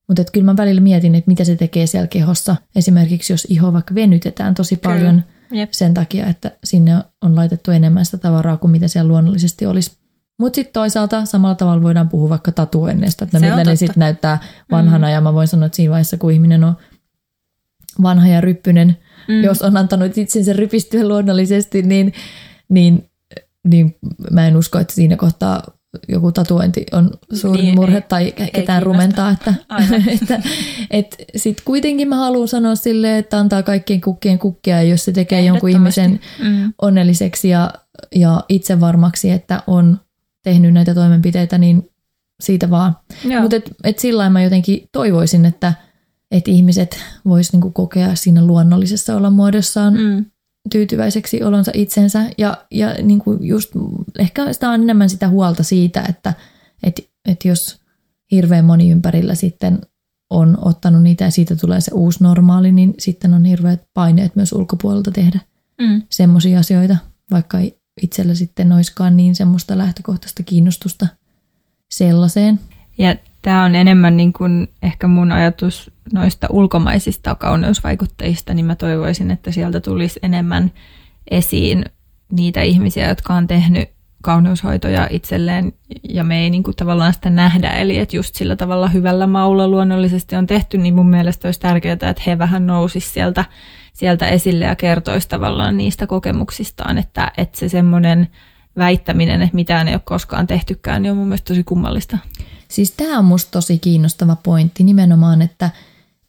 [0.08, 2.56] mutta et kyllä mä välillä mietin, että mitä se tekee siellä kehossa.
[2.76, 5.72] Esimerkiksi jos iho vaikka venytetään tosi paljon– Jep.
[5.72, 9.92] sen takia, että sinne on laitettu enemmän sitä tavaraa kuin mitä siellä luonnollisesti olisi.
[10.40, 14.40] Mutta sitten toisaalta samalla tavalla voidaan puhua vaikka tatuenneista, että millä ne sitten näyttää
[14.72, 15.08] vanhana.
[15.08, 15.14] Mm.
[15.14, 16.76] Ja mä voin sanoa, että siinä vaiheessa, kun ihminen on
[18.02, 19.44] vanha ja ryppynen, mm.
[19.44, 22.14] jos on antanut itsensä rypistyä luonnollisesti, niin,
[22.70, 23.10] niin,
[23.68, 23.96] niin
[24.32, 25.64] mä en usko, että siinä kohtaa
[26.08, 28.80] joku tatuointi on suuri niin, murhe ei, tai ketään kiinnosta.
[28.80, 29.32] rumentaa.
[29.32, 29.54] Että,
[30.22, 30.42] että,
[30.92, 35.42] että sit kuitenkin mä haluan sanoa sille, että antaa kaikkien kukkien kukkia, jos se tekee
[35.42, 36.74] jonkun ihmisen mm.
[36.82, 37.74] onnelliseksi ja,
[38.16, 40.00] ja itsevarmaksi, että on
[40.44, 41.90] tehnyt näitä toimenpiteitä, niin
[42.40, 42.96] siitä vaan.
[43.42, 45.74] Mutta et, et sillä mä jotenkin toivoisin, että
[46.32, 50.26] et ihmiset vois niinku kokea siinä luonnollisessa olomuodossaan mm
[50.72, 53.72] tyytyväiseksi olonsa itsensä ja, ja niin kuin just
[54.20, 56.34] ehkä sitä on enemmän sitä huolta siitä, että
[56.84, 57.80] et, et jos
[58.32, 59.82] hirveän moni ympärillä sitten
[60.30, 64.54] on ottanut niitä ja siitä tulee se uusi normaali, niin sitten on hirveät paineet myös
[64.54, 65.40] ulkopuolelta tehdä
[65.82, 66.02] mm.
[66.10, 66.98] semmoisia asioita,
[67.32, 67.58] vaikka
[68.02, 71.08] itsellä sitten olisikaan niin semmoista lähtökohtaista kiinnostusta
[71.92, 72.60] sellaiseen.
[72.98, 79.32] Ja tämä on enemmän niin kuin ehkä mun ajatus noista ulkomaisista kauneusvaikutteista, niin mä toivoisin,
[79.32, 80.72] että sieltä tulisi enemmän
[81.32, 81.86] esiin
[82.32, 83.90] niitä ihmisiä, jotka on tehnyt
[84.24, 85.74] kauneushoitoja itselleen
[86.10, 87.70] ja me ei niin kuin tavallaan sitä nähdä.
[87.70, 91.94] Eli että just sillä tavalla hyvällä maulla luonnollisesti on tehty, niin mun mielestä olisi tärkeää,
[91.94, 93.46] että he vähän nousisi sieltä,
[93.94, 98.28] sieltä esille ja kertoisi tavallaan niistä kokemuksistaan, että, että se semmoinen
[98.78, 102.18] väittäminen, että mitään ei ole koskaan tehtykään, niin on mun mielestä tosi kummallista.
[102.74, 105.70] Siis tämä on musta tosi kiinnostava pointti nimenomaan, että,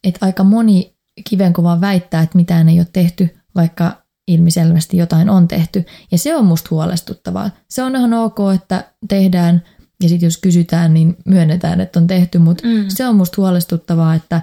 [0.03, 0.95] että aika moni
[1.29, 5.85] kivenkova väittää, että mitään ei ole tehty, vaikka ilmiselvästi jotain on tehty.
[6.11, 7.49] Ja se on musta huolestuttavaa.
[7.69, 9.63] Se on ihan ok, että tehdään
[10.03, 12.85] ja sitten jos kysytään, niin myönnetään, että on tehty, mutta mm.
[12.87, 14.41] se on musta huolestuttavaa, että,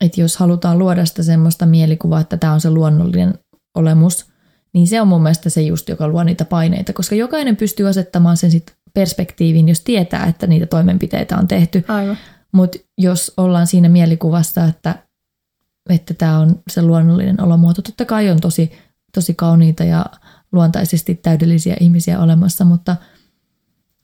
[0.00, 3.34] että jos halutaan luoda sitä semmoista mielikuvaa, että tämä on se luonnollinen
[3.74, 4.26] olemus,
[4.72, 8.36] niin se on mun mielestä se just, joka luo niitä paineita, koska jokainen pystyy asettamaan
[8.36, 11.84] sen sit perspektiivin, jos tietää, että niitä toimenpiteitä on tehty.
[12.52, 14.94] Mutta jos ollaan siinä mielikuvassa, että
[15.88, 17.82] että tämä on se luonnollinen olomuoto.
[17.82, 18.72] Totta kai on tosi,
[19.14, 20.06] tosi kauniita ja
[20.52, 22.96] luontaisesti täydellisiä ihmisiä olemassa, mutta,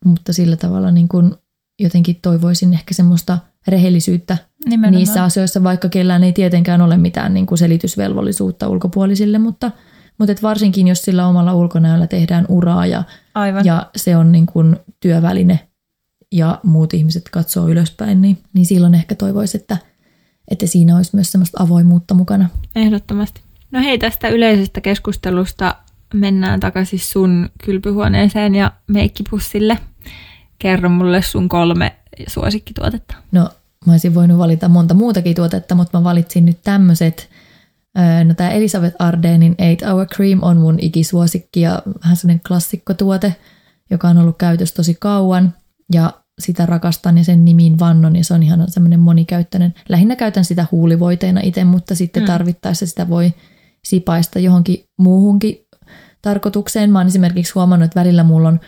[0.04, 1.38] mutta sillä tavalla niin kun
[1.80, 4.92] jotenkin toivoisin ehkä semmoista rehellisyyttä Nimenomaan.
[4.92, 9.70] niissä asioissa, vaikka kellään ei tietenkään ole mitään niin kuin selitysvelvollisuutta ulkopuolisille, mutta–
[10.18, 13.02] mutta et varsinkin, jos sillä omalla ulkonäöllä tehdään uraa ja,
[13.34, 13.64] Aivan.
[13.64, 15.68] ja se on niin kuin työväline
[16.32, 19.76] ja muut ihmiset katsoo ylöspäin, niin, niin silloin ehkä toivoisi, että,
[20.50, 22.48] että siinä olisi myös semmoista avoimuutta mukana.
[22.76, 23.40] Ehdottomasti.
[23.70, 25.76] No hei, tästä yleisestä keskustelusta
[26.14, 29.78] mennään takaisin sun kylpyhuoneeseen ja meikkipussille.
[30.58, 33.14] Kerro mulle sun kolme suosikkituotetta.
[33.32, 33.50] No,
[33.86, 37.28] mä olisin voinut valita monta muutakin tuotetta, mutta mä valitsin nyt tämmöiset–
[38.24, 43.36] No tämä Elisabeth Ardenin 8 Hour Cream on mun ikisuosikki ja vähän sellainen klassikkotuote,
[43.90, 45.54] joka on ollut käytössä tosi kauan
[45.92, 49.74] ja sitä rakastan ja sen nimiin vannon ja se on ihan semmoinen monikäyttöinen.
[49.88, 52.26] Lähinnä käytän sitä huulivoiteena itse, mutta sitten mm.
[52.26, 53.32] tarvittaessa sitä voi
[53.84, 55.56] sipaista johonkin muuhunkin
[56.22, 56.90] tarkoitukseen.
[56.90, 58.60] Mä oon esimerkiksi huomannut, että välillä mulla on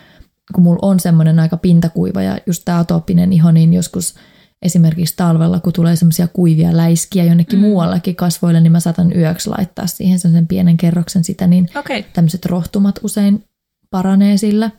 [0.55, 4.15] kun mulla on semmoinen aika pintakuiva ja just tämä atooppinen iho, niin joskus
[4.61, 7.65] esimerkiksi talvella, kun tulee semmoisia kuivia läiskiä jonnekin mm.
[7.65, 12.03] muuallakin kasvoille, niin mä saatan yöksi laittaa siihen sen pienen kerroksen sitä, niin okay.
[12.13, 13.43] tämmöiset rohtumat usein
[13.91, 14.71] paranee sillä.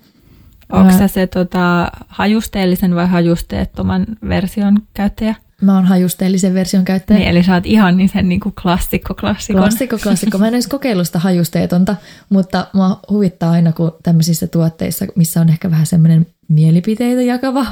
[0.72, 5.34] Onko sä se tota, hajusteellisen vai hajusteettoman version käyttäjä?
[5.60, 7.18] Mä oon hajusteellisen version käyttäjä.
[7.18, 9.60] Niin, eli sä oot ihan niin sen niin kuin klassikko klassikko.
[9.60, 10.38] Klassikko klassikko.
[10.38, 11.96] Mä en edes kokeillut sitä hajusteetonta,
[12.28, 17.66] mutta mä huvittaa aina, kun tämmöisissä tuotteissa, missä on ehkä vähän semmoinen mielipiteitä jakava.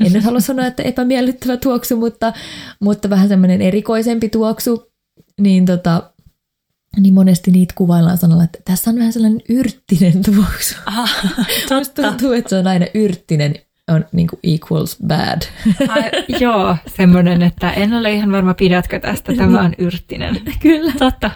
[0.00, 2.32] En nyt halua sanoa, että epämiellyttävä tuoksu, mutta,
[2.80, 4.92] mutta vähän semmoinen erikoisempi tuoksu.
[5.40, 6.12] Niin tota,
[7.00, 10.74] niin monesti niitä kuvaillaan sanalla, että tässä on vähän sellainen yrttinen tuoksu.
[10.86, 11.08] Aha,
[11.68, 12.02] totta.
[12.02, 13.54] tuntuu, että se on aina yrttinen
[13.90, 15.42] on niin kuin equals bad.
[15.88, 20.40] Ai, joo, semmoinen, että en ole ihan varma, pidätkö tästä, tämä on yrttinen.
[20.60, 20.92] Kyllä.
[20.98, 21.30] Totta.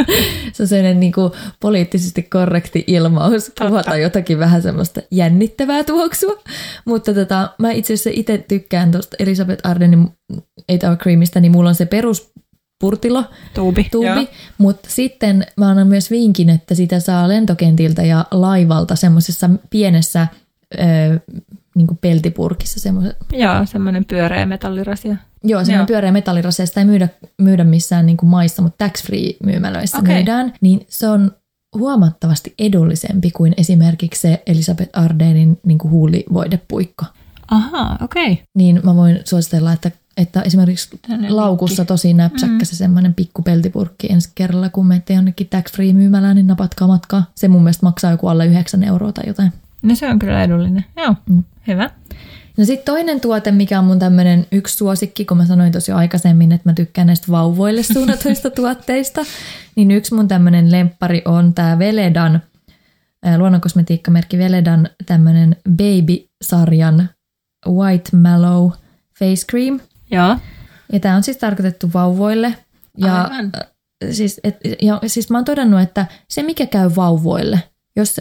[0.52, 3.66] se on sellainen niin kuin poliittisesti korrekti ilmaus, Totta.
[3.66, 6.42] kuvata jotakin vähän semmoista jännittävää tuoksua.
[6.84, 10.08] Mutta tota, mä itse asiassa itse tykkään tuosta Elisabeth Ardenin
[10.68, 12.32] Eight Hour Creamista, niin mulla on se perus
[12.80, 18.96] purtilo, tuubi, tuubi mutta sitten mä annan myös vinkin, että sitä saa lentokentiltä ja laivalta
[18.96, 20.26] semmoisessa pienessä
[20.74, 20.80] ö,
[21.74, 22.80] niin kuin peltipurkissa.
[22.80, 23.16] Semmoiset.
[23.32, 25.16] Joo, semmoinen pyöreä metallirasia.
[25.44, 25.86] Joo, semmoinen Joo.
[25.86, 26.66] pyöreä metallirasia.
[26.66, 27.08] Sitä ei myydä,
[27.38, 30.14] myydä missään niin kuin maissa, mutta tax-free myymälöissä okay.
[30.14, 30.52] myydään.
[30.60, 31.32] Niin se on
[31.78, 37.04] huomattavasti edullisempi kuin esimerkiksi se Elisabeth Ardenin niin kuin huulivoidepuikko.
[37.50, 38.32] Aha, okei.
[38.32, 38.44] Okay.
[38.54, 42.64] Niin mä voin suositella, että että esimerkiksi Tänne laukussa tosi näpsäkkä mm.
[42.64, 47.24] se semmoinen pikku peltipurkki ensi kerralla, kun menette jonnekin tax-free myymälään, niin napatkaa matkaa.
[47.34, 49.52] Se mun mielestä maksaa joku alle 9 euroa tai jotain.
[49.82, 50.84] No se on kyllä edullinen.
[50.96, 51.44] Joo, mm.
[51.66, 51.90] hyvä.
[52.56, 56.52] No sitten toinen tuote, mikä on mun tämmöinen yksi suosikki, kun mä sanoin tosi aikaisemmin,
[56.52, 59.20] että mä tykkään näistä vauvoille suunnatuista tuotteista,
[59.76, 62.42] niin yksi mun tämmöinen lemppari on tämä Veledan,
[63.36, 67.08] luonnonkosmetiikkamerkki Veledan tämmöinen baby-sarjan
[67.68, 68.70] White Mallow
[69.18, 69.80] Face Cream.
[70.10, 70.36] Joo.
[70.92, 72.54] Ja tämä on siis tarkoitettu vauvoille.
[72.98, 73.52] Ja, Aivan.
[74.10, 77.62] Siis, et, ja siis mä oon todennut, että se mikä käy vauvoille,
[77.96, 78.20] jos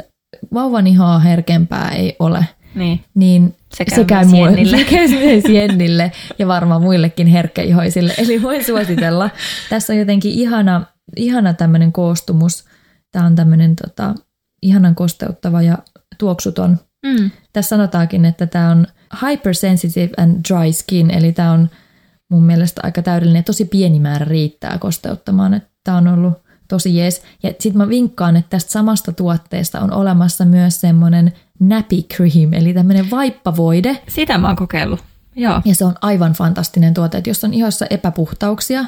[0.54, 4.78] vauvan ihoa herkempää ei ole, niin, niin se käy, se käy myös Jennille.
[4.78, 8.14] Se käy myös Jennille ja varmaan muillekin herkkäihoisille.
[8.18, 9.30] Eli voin suositella.
[9.70, 12.66] Tässä on jotenkin ihana, ihana tämmöinen koostumus.
[13.12, 14.16] Tämä on tämmöinen tota,
[14.62, 15.78] ihanan kosteuttava ja
[16.18, 16.80] tuoksuton.
[17.06, 17.32] Mm.
[17.54, 18.88] Tässä sanotaankin, että tämä on
[19.22, 21.70] hypersensitive and dry skin, eli tämä on
[22.30, 23.44] mun mielestä aika täydellinen.
[23.44, 25.62] Tosi pieni määrä riittää kosteuttamaan.
[25.84, 26.34] Tämä on ollut
[26.72, 27.22] tosi jees.
[27.44, 32.74] Ja sitten mä vinkkaan, että tästä samasta tuotteesta on olemassa myös semmoinen nappy cream, eli
[32.74, 34.02] tämmöinen vaippavoide.
[34.08, 35.00] Sitä mä oon kokeillut,
[35.36, 35.62] joo.
[35.66, 38.86] Ja se on aivan fantastinen tuote, että jos on ihossa epäpuhtauksia,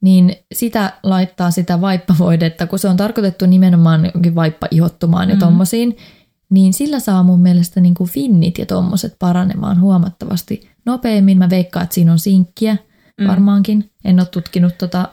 [0.00, 5.30] niin sitä laittaa sitä vaippavoidetta, kun se on tarkoitettu nimenomaan jonkin vaippaihottumaan mm.
[5.30, 5.96] ja tommosiin,
[6.50, 11.38] niin sillä saa mun mielestä niin kuin finnit ja tommoset paranemaan huomattavasti nopeammin.
[11.38, 12.76] Mä veikkaan, että siinä on sinkkiä
[13.20, 13.26] mm.
[13.28, 13.90] varmaankin.
[14.04, 15.08] En ole tutkinut tota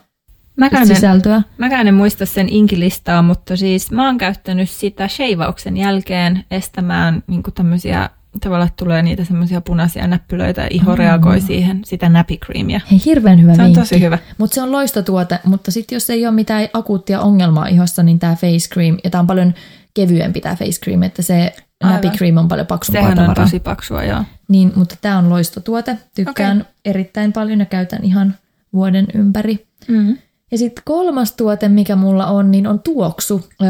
[0.56, 1.36] Mäkään sisältöä.
[1.36, 7.24] En, mäkään en muista sen inkilistaa, mutta siis mä oon käyttänyt sitä sheivauksen jälkeen estämään
[7.28, 8.10] niin tämmöisiä
[8.42, 10.98] tavallaan tulee niitä semmoisia punaisia näppylöitä ja iho mm.
[10.98, 12.82] reagoi siihen, sitä nappy-creamia.
[12.92, 13.80] Hei, hirveän hyvä Se on vinkki.
[13.80, 14.18] tosi hyvä.
[14.38, 18.36] Mutta se on loistotuote, mutta sitten jos ei ole mitään akuuttia ongelmaa ihossa, niin tämä
[18.36, 19.54] face cream, ja tämä on paljon
[19.94, 23.44] kevyempi tämä face cream, että se nappy cream on paljon paksumpaa Sehän tavaraa.
[23.44, 24.24] on tosi paksua, joo.
[24.48, 25.98] Niin, mutta tämä on loistotuote.
[26.16, 26.74] Tykkään okay.
[26.86, 28.36] erittäin paljon ja käytän ihan
[28.74, 29.68] vuoden ympäri.
[29.88, 30.18] Mm.
[30.54, 33.48] Ja sitten kolmas tuote, mikä mulla on, niin on tuoksu.
[33.62, 33.68] Öö,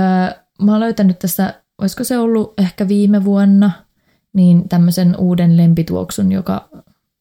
[0.61, 3.71] mä oon löytänyt tässä, olisiko se ollut ehkä viime vuonna,
[4.33, 6.69] niin tämmöisen uuden lempituoksun, joka,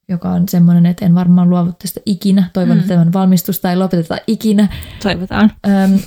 [0.09, 2.51] joka on semmoinen, että en varmaan luovu tästä ikinä.
[2.53, 2.81] Toivon, mm.
[2.81, 4.68] että tämän valmistusta ei lopeteta ikinä.
[5.03, 5.53] Toivotaan.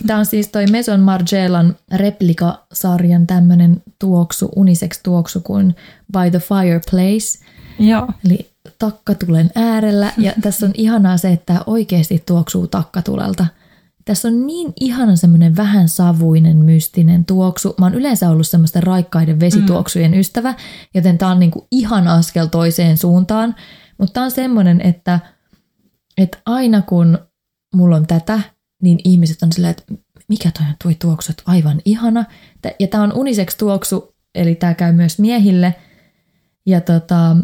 [0.07, 5.75] Tämä on siis toi Maison Margellan replikasarjan tämmöinen tuoksu, unisex tuoksu kuin
[6.11, 7.45] By the Fireplace.
[7.79, 8.07] Joo.
[8.25, 13.45] Eli takkatulen äärellä ja tässä on ihanaa se, että oikeasti tuoksuu takkatulelta.
[14.05, 17.75] Tässä on niin ihana semmoinen vähän savuinen, mystinen tuoksu.
[17.79, 20.19] Mä oon yleensä ollut semmoisten raikkaiden vesituoksujen mm.
[20.19, 20.53] ystävä,
[20.93, 23.55] joten tää on niinku ihan askel toiseen suuntaan.
[23.97, 25.19] Mutta tää on semmoinen, että,
[26.17, 27.17] että aina kun
[27.75, 28.39] mulla on tätä,
[28.81, 29.93] niin ihmiset on silleen, että
[30.29, 32.25] mikä toi on tuo tuoksu, että aivan ihana.
[32.79, 35.75] Ja tää on unisex tuoksu, eli tää käy myös miehille.
[36.65, 37.37] Ja tota,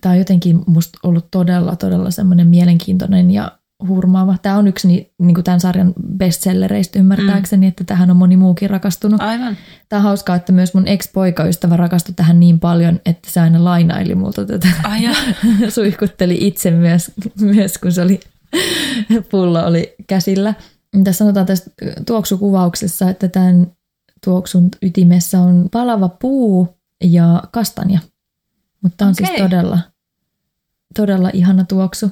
[0.00, 3.58] tämä on jotenkin musta ollut todella, todella semmoinen mielenkiintoinen ja
[3.88, 4.36] hurmaava.
[4.42, 7.68] Tämä on yksi ni, niin kuin tämän sarjan bestsellereistä ymmärtääkseni, mm.
[7.68, 9.20] että tähän on moni muukin rakastunut.
[9.20, 9.56] Aivan.
[9.88, 14.14] Tämä on hauskaa, että myös mun ex-poikaystävä rakastui tähän niin paljon, että se aina lainaili
[14.14, 14.68] multa tätä.
[14.82, 15.00] Ai
[15.74, 18.20] Suihkutteli itse myös, myös, kun se oli,
[19.30, 20.54] pullo oli käsillä.
[21.04, 21.70] Tässä sanotaan tästä
[22.06, 23.72] tuoksukuvauksessa, että tämän
[24.24, 27.98] tuoksun ytimessä on palava puu, ja kastanja.
[28.82, 29.42] Mutta on siis Okei.
[29.42, 29.78] todella,
[30.96, 32.10] todella ihana tuoksu.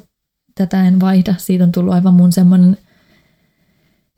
[0.55, 1.35] Tätä en vaihda.
[1.39, 2.79] Siitä on tullut aivan mun semmoinen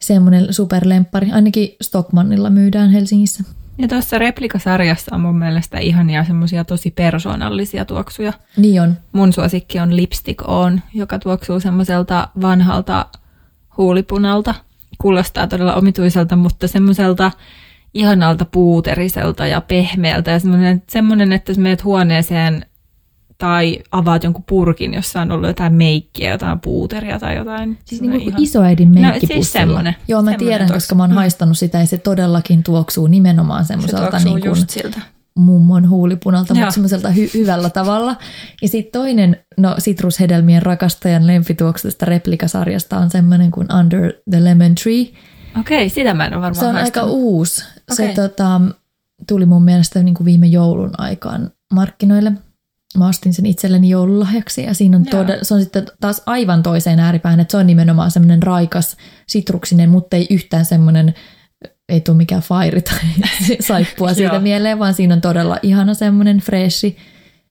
[0.00, 1.32] semmoinen superlemppari.
[1.32, 3.44] Ainakin Stockmannilla myydään Helsingissä.
[3.78, 8.32] Ja tuossa replikasarjassa on mun mielestä ihania semmoisia tosi persoonallisia tuoksuja.
[8.56, 8.96] Niin on.
[9.12, 13.06] Mun suosikki on Lipstick On, joka tuoksuu semmoiselta vanhalta
[13.76, 14.54] huulipunalta.
[14.98, 17.30] Kuulostaa todella omituiselta, mutta semmoiselta
[17.94, 20.30] ihanalta puuteriselta ja pehmeältä.
[20.30, 22.66] Ja semmoinen, semmoinen, että jos menet huoneeseen
[23.38, 27.78] tai avaat jonkun purkin, jossa on ollut jotain meikkiä, jotain puuteria tai jotain.
[27.84, 29.34] Siis semmoinen niin kuin isoäidin No, meikkipussilla.
[29.42, 29.96] siis semmonen.
[30.08, 30.74] Joo, mä tiedän, tuoksu.
[30.74, 31.14] koska mä oon Mm.
[31.16, 35.00] haistanut sitä ja se todellakin tuoksuu nimenomaan se semmoiselta tuoksuu niin kuin siltä.
[35.34, 36.60] mummon huulipunalta, Joo.
[36.60, 38.16] mutta semmoiselta hy- hyvällä tavalla.
[38.62, 44.74] Ja sitten toinen, no sitrushedelmien rakastajan lempituoksu tästä replikasarjasta on semmoinen kuin Under the Lemon
[44.82, 45.06] Tree.
[45.60, 47.10] Okei, sitä mä en varmaan Se on aika haistanut.
[47.10, 47.64] uusi.
[47.92, 48.14] Se Okei.
[48.14, 48.60] tota,
[49.28, 52.32] tuli mun mielestä niin kuin viime joulun aikaan markkinoille.
[52.98, 55.22] Mä ostin sen itselleni joululahjaksi ja siinä on Joo.
[55.22, 58.96] todella, se on sitten taas aivan toiseen ääripäähän, että se on nimenomaan semmoinen raikas,
[59.26, 61.14] sitruksinen, mutta ei yhtään semmoinen,
[61.88, 62.98] ei tule mikään fairi tai
[63.60, 66.96] saippua siitä mieleen, vaan siinä on todella ihana semmoinen freshi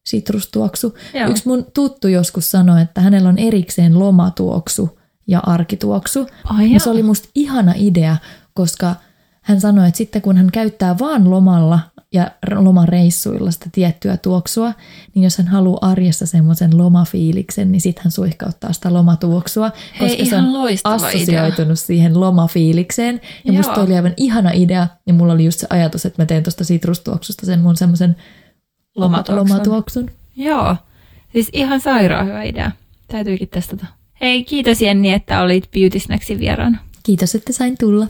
[0.06, 0.98] sitrustuoksu.
[1.14, 1.30] Joo.
[1.30, 6.28] Yksi mun tuttu joskus sanoi, että hänellä on erikseen lomatuoksu ja arkituoksu.
[6.44, 8.18] Ai Ja se oli musta ihana idea,
[8.54, 8.96] koska
[9.42, 11.80] hän sanoi, että sitten kun hän käyttää vaan lomalla
[12.14, 14.74] ja lomareissuilla sitä tiettyä tuoksua,
[15.16, 20.26] niin jos hän haluaa arjessa semmoisen lomafiiliksen, niin sitten hän suihkauttaa sitä lomatuoksua, Hei, koska
[20.26, 20.46] se on
[20.84, 23.22] assosioitunut siihen lomafiilikseen.
[23.46, 23.58] Ja Joo.
[23.58, 26.64] musta oli aivan ihana idea, ja mulla oli just se ajatus, että mä teen tuosta
[26.64, 28.16] sitrustuoksusta sen mun semmoisen
[28.96, 29.50] Lomatuoksun.
[29.50, 30.12] lomatuoksun.
[30.36, 30.76] Joo,
[31.32, 32.72] siis ihan sairaan hyvä idea.
[33.08, 33.86] Täytyykin testata.
[34.22, 36.78] Hei, kiitos Jenni, että olit Beauty Snacksin vieraana.
[37.04, 38.08] Kiitos, että sain tulla.